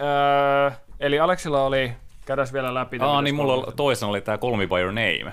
[0.01, 1.93] öö, eli Aleksilla oli,
[2.27, 2.99] käydään vielä läpi.
[3.01, 5.33] Aa, niin mulla kolme- oli- toisena oli tämä Call Me By Your Name,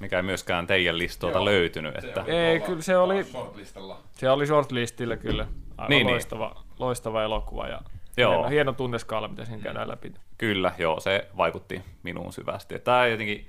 [0.00, 1.44] mikä ei myöskään teidän listoilta Joo.
[1.44, 2.04] löytynyt.
[2.04, 2.24] Että...
[2.26, 3.26] Ei, kyllä se oli-.
[4.12, 5.46] Se oli shortlistillä kyllä.
[5.76, 6.20] Aivan Niin, niin.
[6.78, 7.80] Loistava, elokuva ja
[8.16, 8.32] Joo.
[8.32, 10.12] hieno, hieno tunneskaala, mitä siinä käydään läpi.
[10.38, 12.78] Kyllä, joo, se vaikutti minuun syvästi.
[12.78, 13.48] Tämä on jotenkin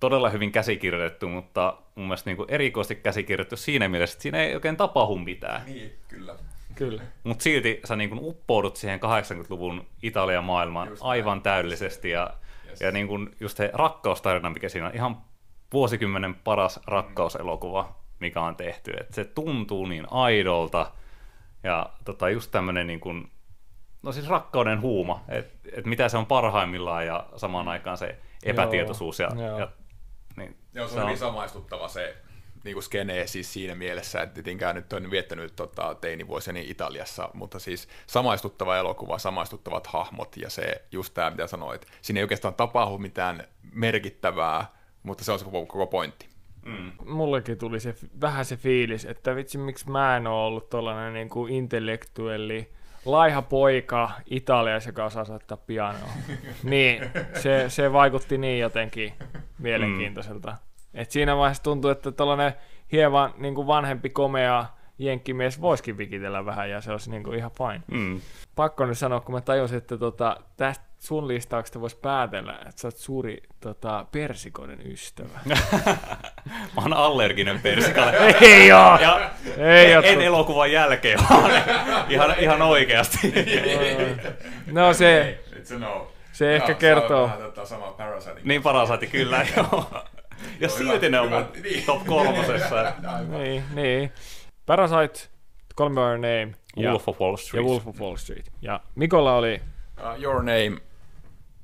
[0.00, 4.76] todella hyvin käsikirjoitettu, mutta mun mielestä niin erikoisesti käsikirjoitettu siinä mielessä, että siinä ei oikein
[4.76, 5.62] tapahdu mitään.
[5.66, 6.34] Niin, kyllä.
[6.74, 7.02] Kyllä.
[7.24, 11.42] Mutta silti sä niin kuin uppoudut siihen 80-luvun Italian maailmaan Just aivan näin.
[11.42, 12.10] täydellisesti.
[12.10, 12.30] Ja,
[12.68, 12.80] Yes.
[12.80, 15.16] ja niin kuin just se rakkaustarina, mikä siinä on ihan
[15.72, 18.92] vuosikymmenen paras rakkauselokuva, mikä on tehty.
[19.00, 20.86] Et se tuntuu niin aidolta
[21.62, 23.30] ja tota, just tämmöinen niin kuin,
[24.02, 29.18] no siis rakkauden huuma, että et mitä se on parhaimmillaan ja samaan aikaan se epätietoisuus.
[29.18, 29.58] Ja, Joo.
[29.58, 29.68] ja,
[30.36, 32.16] niin, Joo, se on hyvin samaistuttava se
[32.64, 37.58] niin kuin skene siis siinä mielessä, että tietenkään nyt on viettänyt tota, teinivuosini Italiassa, mutta
[37.58, 42.98] siis samaistuttava elokuva, samaistuttavat hahmot ja se just tämä, mitä sanoit, siinä ei oikeastaan tapahdu
[42.98, 44.66] mitään merkittävää,
[45.02, 46.31] mutta se on se koko, koko pointti.
[47.06, 51.28] Mullekin tuli se, vähän se fiilis, että vitsi, miksi mä en ole ollut tollanen niin
[51.28, 52.72] kuin intellektuelli
[53.04, 56.10] laiha poika Italiassa, joka osaa soittaa pianoa.
[56.62, 57.02] niin,
[57.34, 59.12] se, se vaikutti niin jotenkin
[59.58, 60.50] mielenkiintoiselta.
[60.50, 60.56] Mm.
[60.94, 62.52] Et siinä vaiheessa tuntui, että tällainen
[62.92, 64.66] hieman niin kuin vanhempi, komea
[65.04, 67.82] jenkkimies voisikin vikitellä vähän ja se olisi niin kuin ihan fine.
[67.90, 68.20] mm,
[68.56, 72.88] Pakko nyt sanoa, kun mä tajusin, että tota, tästä sun listauksesta voisi päätellä, että sä
[72.88, 75.40] oot suuri tota, persikoiden ystävä.
[76.74, 78.12] mä oon allerginen persikalle.
[78.40, 78.98] Ei oo!
[79.00, 80.24] Ja Ei oo en totta.
[80.26, 81.50] elokuvan jälkeen, vaan
[82.08, 83.32] ihan, ihan oikeasti.
[84.72, 86.12] No se, It's a no.
[86.32, 87.26] se ehkä kertoo.
[87.26, 88.40] Vähän tota sama Parasite.
[88.44, 89.90] niin parasati kyllä, joo.
[90.60, 91.84] Ja silti ne on mun niin.
[91.86, 92.92] top kolmosessa.
[93.28, 94.12] Niin, niin.
[94.66, 95.28] Parasite,
[95.76, 97.66] Call Me By Your Name ja, Wolf of Wall ja Street.
[97.66, 98.52] Wolf of Wall Street.
[98.62, 99.60] Ja Mikolla oli,
[100.02, 100.76] Uh, Your Name,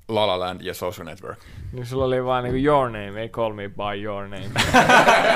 [0.08, 1.38] La La Land ja Social Network.
[1.72, 4.50] niin sulla oli vaan niinku Your Name, ei Call Me By Your Name.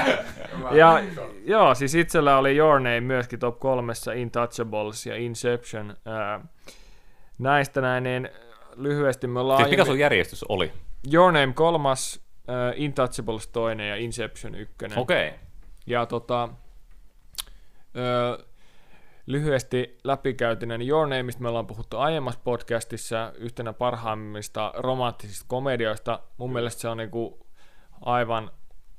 [0.81, 1.01] ja
[1.45, 5.97] joo, siis itsellä oli Your Name myöskin top kolmessa, Intouchables ja Inception.
[6.05, 6.41] Ää,
[7.39, 8.29] näistä näin, niin
[8.77, 10.73] lyhyesti me ollaan Siis mikä sun järjestys oli?
[11.13, 14.99] Your Name kolmas, äh, Intouchables toinen ja Inception ykkönen.
[14.99, 15.29] Okei.
[15.29, 15.39] Okay.
[15.87, 16.49] Ja tota,
[17.97, 18.45] ö,
[19.27, 26.21] lyhyesti läpikäytynä, niin Your Nameista me ollaan puhuttu aiemmassa podcastissa yhtenä parhaimmista romanttisista komedioista.
[26.37, 27.47] Mun mielestä se on niinku
[28.01, 28.51] aivan,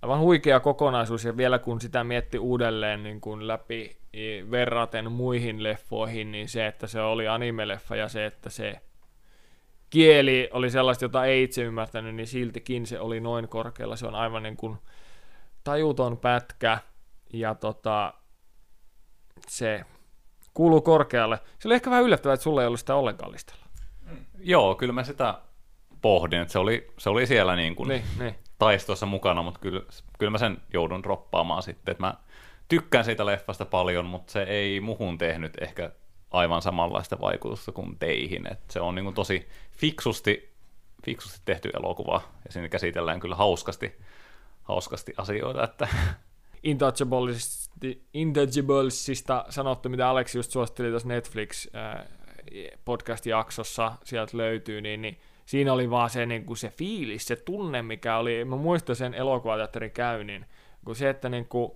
[0.02, 5.64] aivan huikea kokonaisuus, ja vielä kun sitä mietti uudelleen niin kuin läpi i- verraten muihin
[5.64, 8.82] leffoihin, niin se, että se oli anime-leffa ja se, että se
[9.90, 13.96] kieli oli sellaista, jota ei itse ymmärtänyt, niin siltikin se oli noin korkealla.
[13.96, 14.78] Se on aivan niin kuin
[15.64, 16.78] tajuton pätkä
[17.34, 18.14] ja tota,
[19.48, 19.86] se
[20.54, 21.40] kuuluu korkealle.
[21.60, 23.66] Se oli ehkä vähän yllättävää, että sulla ei ollut sitä ollenkaan listalla.
[24.40, 25.38] Joo, kyllä mä sitä
[26.02, 28.36] pohdin, että se oli, se oli siellä niin kuin Niin, niin.
[28.60, 29.82] taistossa mukana, mutta kyllä,
[30.20, 31.92] kyllä mä sen joudun droppaamaan sitten.
[31.92, 32.14] Että mä
[32.68, 35.92] tykkään siitä leffasta paljon, mutta se ei muhun tehnyt ehkä
[36.32, 38.52] aivan samanlaista vaikutusta kuin teihin.
[38.52, 40.54] Et se on niin kuin tosi fiksusti,
[41.06, 44.00] fiksusti tehty elokuva ja siinä käsitellään kyllä hauskasti,
[44.64, 45.64] hauskasti asioita.
[45.64, 45.88] Että
[48.14, 52.06] Intouchablesista, sanottu, mitä Aleksi just suositteli tuossa Netflix äh,
[52.86, 57.82] podcast-jaksossa, sieltä löytyy, niin, niin siinä oli vaan se, niin kuin se fiilis, se tunne,
[57.82, 60.46] mikä oli, mä muistan sen elokuvateatterin käynnin,
[60.86, 61.72] kun se, että niin kuin,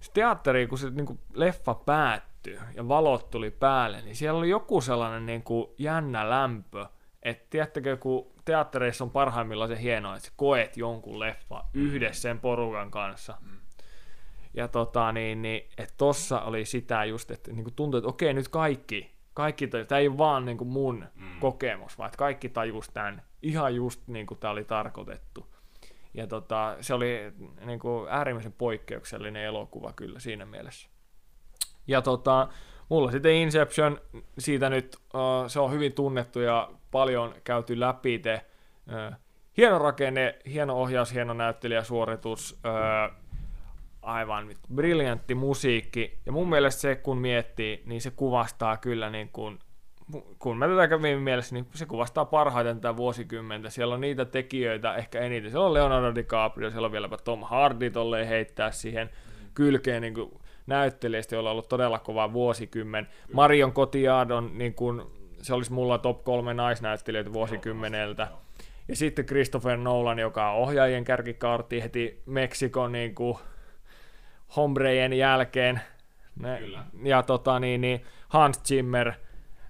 [0.00, 4.48] se teatteri, kun se niin kuin leffa päättyi ja valot tuli päälle, niin siellä oli
[4.48, 6.86] joku sellainen niin kuin jännä lämpö,
[7.22, 12.40] että tiedättekö, kun teattereissa on parhaimmillaan se hienoa, että sä koet jonkun leffa yhdessä sen
[12.40, 13.38] porukan kanssa.
[14.56, 18.48] Ja tota niin, niin että tossa oli sitä just, että niin tuntui, että okei nyt
[18.48, 21.40] kaikki, kaikki tämä ei ole vaan niin kuin mun mm.
[21.40, 25.46] kokemus, vaan että kaikki tajus tämän ihan just niin kuin tämä oli tarkoitettu.
[26.14, 27.32] Ja tota, se oli
[27.64, 30.88] niin kuin äärimmäisen poikkeuksellinen elokuva kyllä siinä mielessä.
[31.86, 32.48] Ja tota,
[32.88, 34.00] mulla sitten Inception,
[34.38, 38.46] siitä nyt uh, se on hyvin tunnettu ja paljon käyty läpi te.
[38.86, 39.16] Uh,
[39.56, 43.25] hieno rakenne, hieno ohjaus, hieno näyttelijäsuoritus, uh,
[44.06, 46.18] aivan briljantti musiikki.
[46.26, 49.58] Ja mun mielestä se, kun miettii, niin se kuvastaa kyllä niin kuin,
[50.38, 53.70] kun mä tätä kävin mielessä, niin se kuvastaa parhaiten tätä vuosikymmentä.
[53.70, 55.50] Siellä on niitä tekijöitä ehkä eniten.
[55.50, 59.10] Siellä on Leonardo DiCaprio, siellä on vieläpä Tom Hardy tolleen heittää siihen
[59.54, 60.30] kylkeen niin kuin
[60.66, 63.08] näyttelijästä, jolla on ollut todella kova vuosikymmen.
[63.32, 65.02] Marion Cotillard on niin kuin,
[65.42, 68.28] se olisi mulla top kolme naisnäyttelijöitä vuosikymmeneltä.
[68.88, 73.38] Ja sitten Christopher Nolan, joka on ohjaajien kärkikaarti heti Meksikon niin kuin,
[74.56, 75.80] hombrejen jälkeen.
[76.40, 76.84] Ne, Kyllä.
[77.02, 79.12] Ja tota, niin, niin Hans Zimmer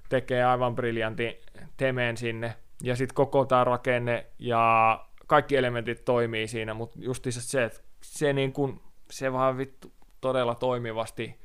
[0.09, 1.35] tekee aivan briljantin
[1.77, 2.55] temeen sinne.
[2.83, 8.33] Ja sitten koko tämä rakenne ja kaikki elementit toimii siinä, mutta justiinsa se, että se,
[8.33, 8.81] niin kun,
[9.11, 11.39] se vaan vittu todella toimivasti,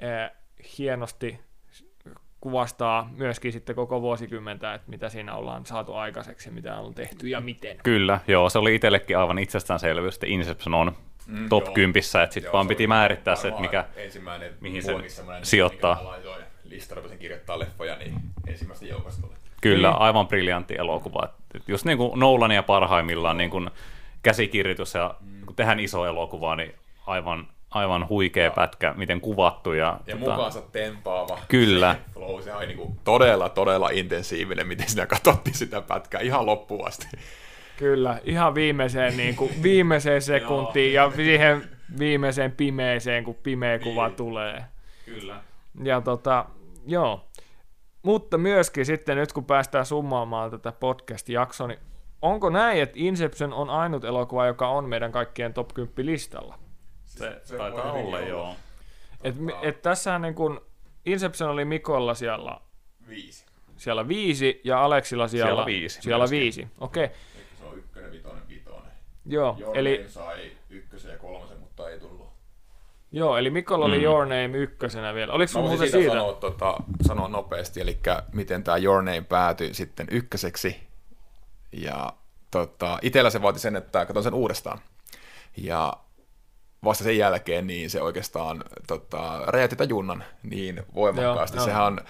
[0.00, 0.30] eh,
[0.78, 1.40] hienosti
[2.40, 7.28] kuvastaa myöskin sitten koko vuosikymmentä, että mitä siinä ollaan saatu aikaiseksi ja mitä on tehty
[7.28, 7.76] ja miten.
[7.82, 10.92] Kyllä, joo, se oli itsellekin aivan itsestäänselvyys, että Inception on
[11.26, 11.74] Mm, top joo.
[11.74, 13.84] 10, että sitten Joo, vaan piti määrittää se, että mikä...
[13.96, 14.92] ensimmäinen mihin se
[15.42, 16.14] sijoittaa.
[16.64, 18.14] Listan, rupesin kirjoittaa leffoja, niin
[18.46, 19.32] ensimmäistä joukosta tuli.
[19.60, 20.00] Kyllä, Niin.
[20.00, 21.28] aivan briljantti elokuva.
[21.54, 23.70] Et- Just niin kuin Nolania parhaimmillaan niin kuin
[24.22, 25.14] käsikirjoitus ja
[25.46, 26.74] kun tehdään iso elokuva, niin
[27.06, 29.72] aivan, aivan huikea pätkä, miten kuvattu.
[29.72, 31.38] Ja, Ja tota, mukaansa tempaava.
[31.48, 31.94] Kyllä.
[32.06, 36.88] Se flow, se oli niinku todella, todella intensiivinen, miten siinä katsottiin sitä pätkää ihan loppuun
[36.88, 37.06] asti.
[37.82, 41.68] Kyllä, ihan viimeiseen, niin kuin, viimeiseen sekuntiin ja siihen
[41.98, 44.64] viimeiseen pimeeseen, kun pimeä kuva tulee.
[45.04, 45.42] Kyllä.
[45.84, 46.44] Ja tota,
[46.86, 47.28] joo.
[48.02, 51.78] Mutta myöskin sitten nyt kun päästään summaamaan tätä podcast-jaksoa, niin
[52.22, 56.58] onko näin, että Inception on ainut elokuva, joka on meidän kaikkien top 10 listalla?
[57.04, 58.20] Se, se taitaa olla, olla.
[58.20, 58.54] joo.
[59.24, 60.66] Et, et tässähän niin kun
[61.06, 62.60] Inception oli Mikolla siellä,
[63.08, 63.46] Viisi.
[63.76, 66.40] siellä viisi ja Aleksilla siellä, Siellä viisi Siellä myöskin.
[66.40, 67.04] viisi, okei.
[67.04, 67.16] Okay.
[67.36, 68.92] Eikö se on ykkönen, vitonen, vitonen.
[69.26, 72.28] Joo, Your eli, Name sai ykkösen ja kolmosen, mutta ei tullut.
[73.12, 74.04] joo, eli Mikolla oli Mm.
[74.04, 75.32] Your Name ykkösenä vielä.
[75.32, 76.12] Oliko voisin muuten siitä?
[76.12, 77.98] Sanoa, tota, sanoa nopeasti, eli
[78.32, 80.76] miten tämä Your Name päätyi sitten ykköseksi.
[81.72, 82.12] Ja
[82.50, 84.78] tota, itellä se vaati sen, että katson sen uudestaan.
[85.56, 85.92] Ja
[86.84, 91.56] vasta sen jälkeen niin se oikeastaan tota, räjäytti tämän junnan niin voimakkaasti.
[91.56, 91.66] Joo, joo.
[91.66, 92.00] Sehän on,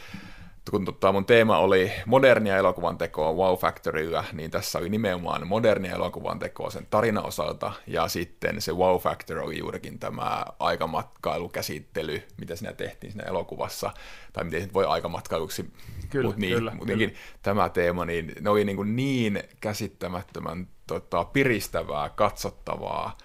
[0.70, 5.94] kun tota, mun teema oli modernia elokuvan tekoa Wow Factorylla, niin tässä oli nimenomaan modernia
[5.94, 12.56] elokuvan tekoa sen tarinan osalta, ja sitten se Wow Factor oli juurikin tämä aikamatkailukäsittely, mitä
[12.56, 13.90] siinä tehtiin siinä elokuvassa,
[14.32, 15.70] tai miten se voi aikamatkailuksi,
[16.10, 21.24] Kyllä, mut niin, kyllä, niinkin tämä teema, niin ne oli niin, kuin niin käsittämättömän tota,
[21.24, 23.16] piristävää, katsottavaa,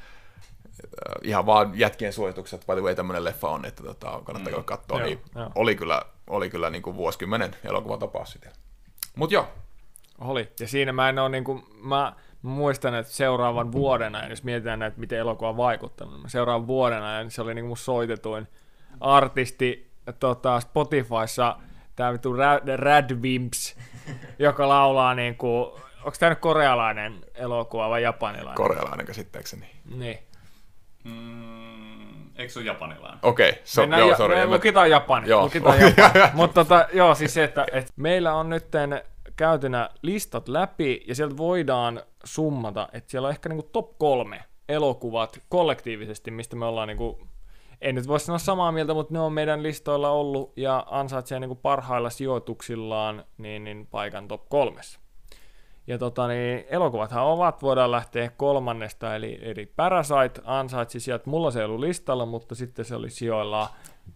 [0.83, 4.63] Äh, ihan vaan jätkien suositukset, by the way tämmöinen leffa on, että tota, kannattaa mm.
[4.63, 5.51] katsoa, Joo, niin joo.
[5.55, 8.51] oli kyllä, oli kyllä niin kuin vuosikymmenen elokuvan tapaus sitten.
[9.15, 9.47] Mutta joo,
[10.19, 10.49] Oli.
[10.59, 14.79] Ja siinä mä en ole niin kuin, mä muistan, että seuraavan vuoden ajan, jos mietitään
[14.79, 18.47] näitä, miten elokuva on vaikuttanut, niin seuraavan vuoden ajan se oli niin kuin mun soitetuin
[18.99, 21.57] artisti tota, Spotifyssa,
[21.95, 23.77] tämä vittu Rad, Rad Wimps,
[24.39, 25.65] joka laulaa niin kuin,
[25.97, 28.55] onko tämä nyt korealainen elokuva vai japanilainen?
[28.55, 29.69] korealainen käsittääkseni.
[29.85, 30.19] niin.
[31.03, 31.56] Mm,
[32.37, 33.19] eikö se ole japanilainen?
[33.23, 34.35] Okei, okay, so, Mennään joo, ja, sorry.
[34.35, 35.29] me lukitaan Japani.
[35.29, 35.43] Joo.
[35.43, 36.31] Lukitaan Japani.
[36.33, 38.65] Mutta tota, joo, siis se, että, että meillä on nyt
[39.35, 45.39] käytynä listat läpi ja sieltä voidaan summata, että siellä on ehkä niinku top kolme elokuvat
[45.49, 47.27] kollektiivisesti, mistä me ollaan niinku,
[47.81, 51.55] en nyt voi sanoa samaa mieltä, mutta ne on meidän listoilla ollut ja ansaitsee niinku
[51.55, 54.99] parhailla sijoituksillaan niin, niin paikan top kolmessa.
[55.87, 61.59] Ja tota, niin, elokuvathan ovat, voidaan lähteä kolmannesta, eli, eli Parasite ansaitsi sieltä, mulla se
[61.59, 63.69] ei ollut listalla, mutta sitten se oli sijoilla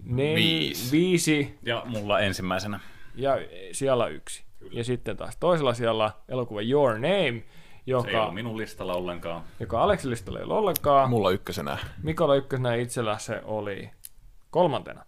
[0.03, 0.91] nel, Viisi.
[0.91, 2.79] viisi Ja mulla ensimmäisenä.
[3.15, 3.37] ja
[3.71, 4.43] siellä yksi.
[4.71, 7.43] Ja sitten taas toisella siellä elokuva Your Name, Se ei
[7.85, 9.43] joka, ollut minun listalla ollenkaan.
[9.59, 11.09] joka Aleksin listalla ei ollut ollenkaan.
[11.09, 11.77] Mulla ykkösenä.
[12.03, 13.89] Mikola ykkösenä itsellä se oli
[14.49, 15.05] kolmantena.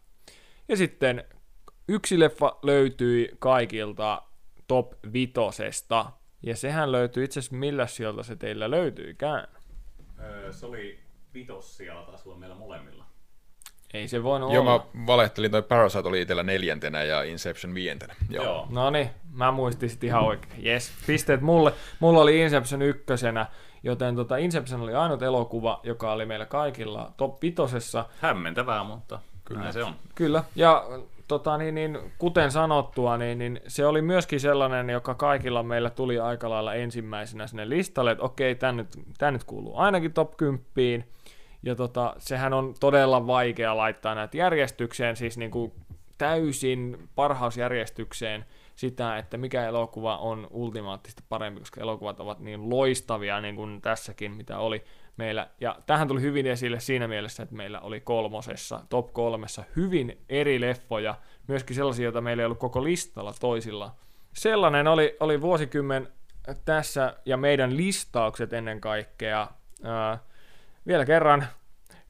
[0.69, 1.23] Ja sitten
[1.87, 4.21] yksi leffa löytyi kaikilta
[4.67, 6.11] top vitosesta.
[6.43, 9.47] Ja sehän löytyy itse asiassa millä sieltä se teillä löytyykään.
[10.19, 10.99] Öö, se oli
[11.33, 13.05] vitos siellä, taisi olla meillä molemmilla.
[13.93, 14.87] Ei se voinut Joo, olla.
[14.93, 18.15] mä valehtelin, toi Parasite oli itsellä neljäntenä ja Inception viientenä.
[18.29, 18.43] Joo.
[18.43, 18.67] Joo.
[18.69, 20.65] No niin, mä muistin sit ihan oikein.
[20.65, 21.73] Yes, pisteet mulle.
[21.99, 23.45] Mulla oli Inception ykkösenä,
[23.83, 28.05] joten tota Inception oli ainut elokuva, joka oli meillä kaikilla top vitosessa.
[28.21, 29.61] Hämmentävää, mutta Kyllä.
[29.61, 29.95] näin se on.
[30.15, 30.85] Kyllä, ja
[31.27, 36.19] tota, niin, niin, kuten sanottua, niin, niin se oli myöskin sellainen, joka kaikilla meillä tuli
[36.19, 38.87] aika lailla ensimmäisenä sinne listalle, että okei, tämä nyt,
[39.31, 41.05] nyt kuuluu ainakin top 10.
[41.63, 45.71] Ja tota, sehän on todella vaikea laittaa näitä järjestykseen, siis niin kuin
[46.17, 48.45] täysin parhausjärjestykseen
[48.75, 54.31] sitä, että mikä elokuva on ultimaattisesti parempi, koska elokuvat ovat niin loistavia, niin kuin tässäkin,
[54.31, 54.83] mitä oli
[55.17, 55.47] meillä.
[55.61, 60.61] Ja tähän tuli hyvin esille siinä mielessä, että meillä oli kolmosessa, top kolmessa, hyvin eri
[60.61, 61.15] leffoja,
[61.47, 63.95] myöskin sellaisia, joita meillä ei ollut koko listalla toisilla.
[64.33, 66.07] Sellainen oli, oli vuosikymmen
[66.65, 69.47] tässä ja meidän listaukset ennen kaikkea.
[69.83, 70.19] Ää,
[70.87, 71.47] vielä kerran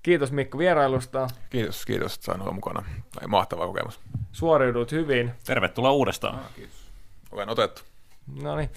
[0.03, 1.27] kiitos Mikko vierailusta.
[1.49, 2.85] Kiitos, kiitos, että sain olla mukana.
[3.15, 3.99] Tai mahtava kokemus.
[4.31, 5.31] Suoriudut hyvin.
[5.45, 6.39] Tervetuloa uudestaan.
[6.55, 6.75] Kiitos.
[7.31, 7.81] Olen otettu.
[8.41, 8.69] No niin.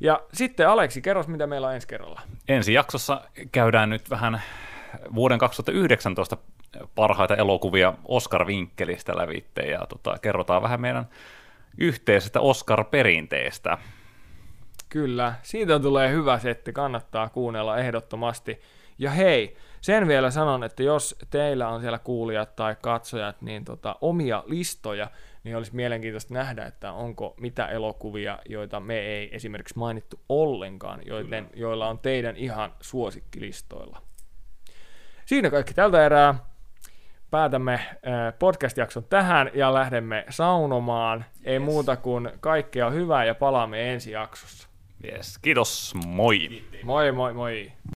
[0.00, 2.20] Ja sitten Aleksi, kerros mitä meillä on ensi kerralla.
[2.48, 3.20] Ensi jaksossa
[3.52, 4.42] käydään nyt vähän
[5.14, 6.36] vuoden 2019
[6.94, 11.08] parhaita elokuvia Oscar-vinkkelistä lävitte ja tota, kerrotaan vähän meidän
[11.78, 13.78] yhteisestä Oscar-perinteestä.
[14.88, 18.60] Kyllä, siitä tulee hyvä setti, kannattaa kuunnella ehdottomasti.
[18.98, 23.96] Ja hei, sen vielä sanon, että jos teillä on siellä kuulijat tai katsojat, niin tota,
[24.00, 25.10] omia listoja,
[25.44, 31.50] niin olisi mielenkiintoista nähdä, että onko mitä elokuvia, joita me ei esimerkiksi mainittu ollenkaan, joiden,
[31.54, 34.02] joilla on teidän ihan suosikkilistoilla.
[35.26, 36.34] Siinä kaikki tältä erää.
[37.30, 37.80] Päätämme
[38.38, 41.24] podcast-jakson tähän ja lähdemme saunomaan.
[41.44, 44.68] Ei muuta kuin kaikkea hyvää ja palaamme ensi jaksossa.
[45.04, 46.62] Yes, kiitos, moi!
[46.82, 47.72] Moi moi moi!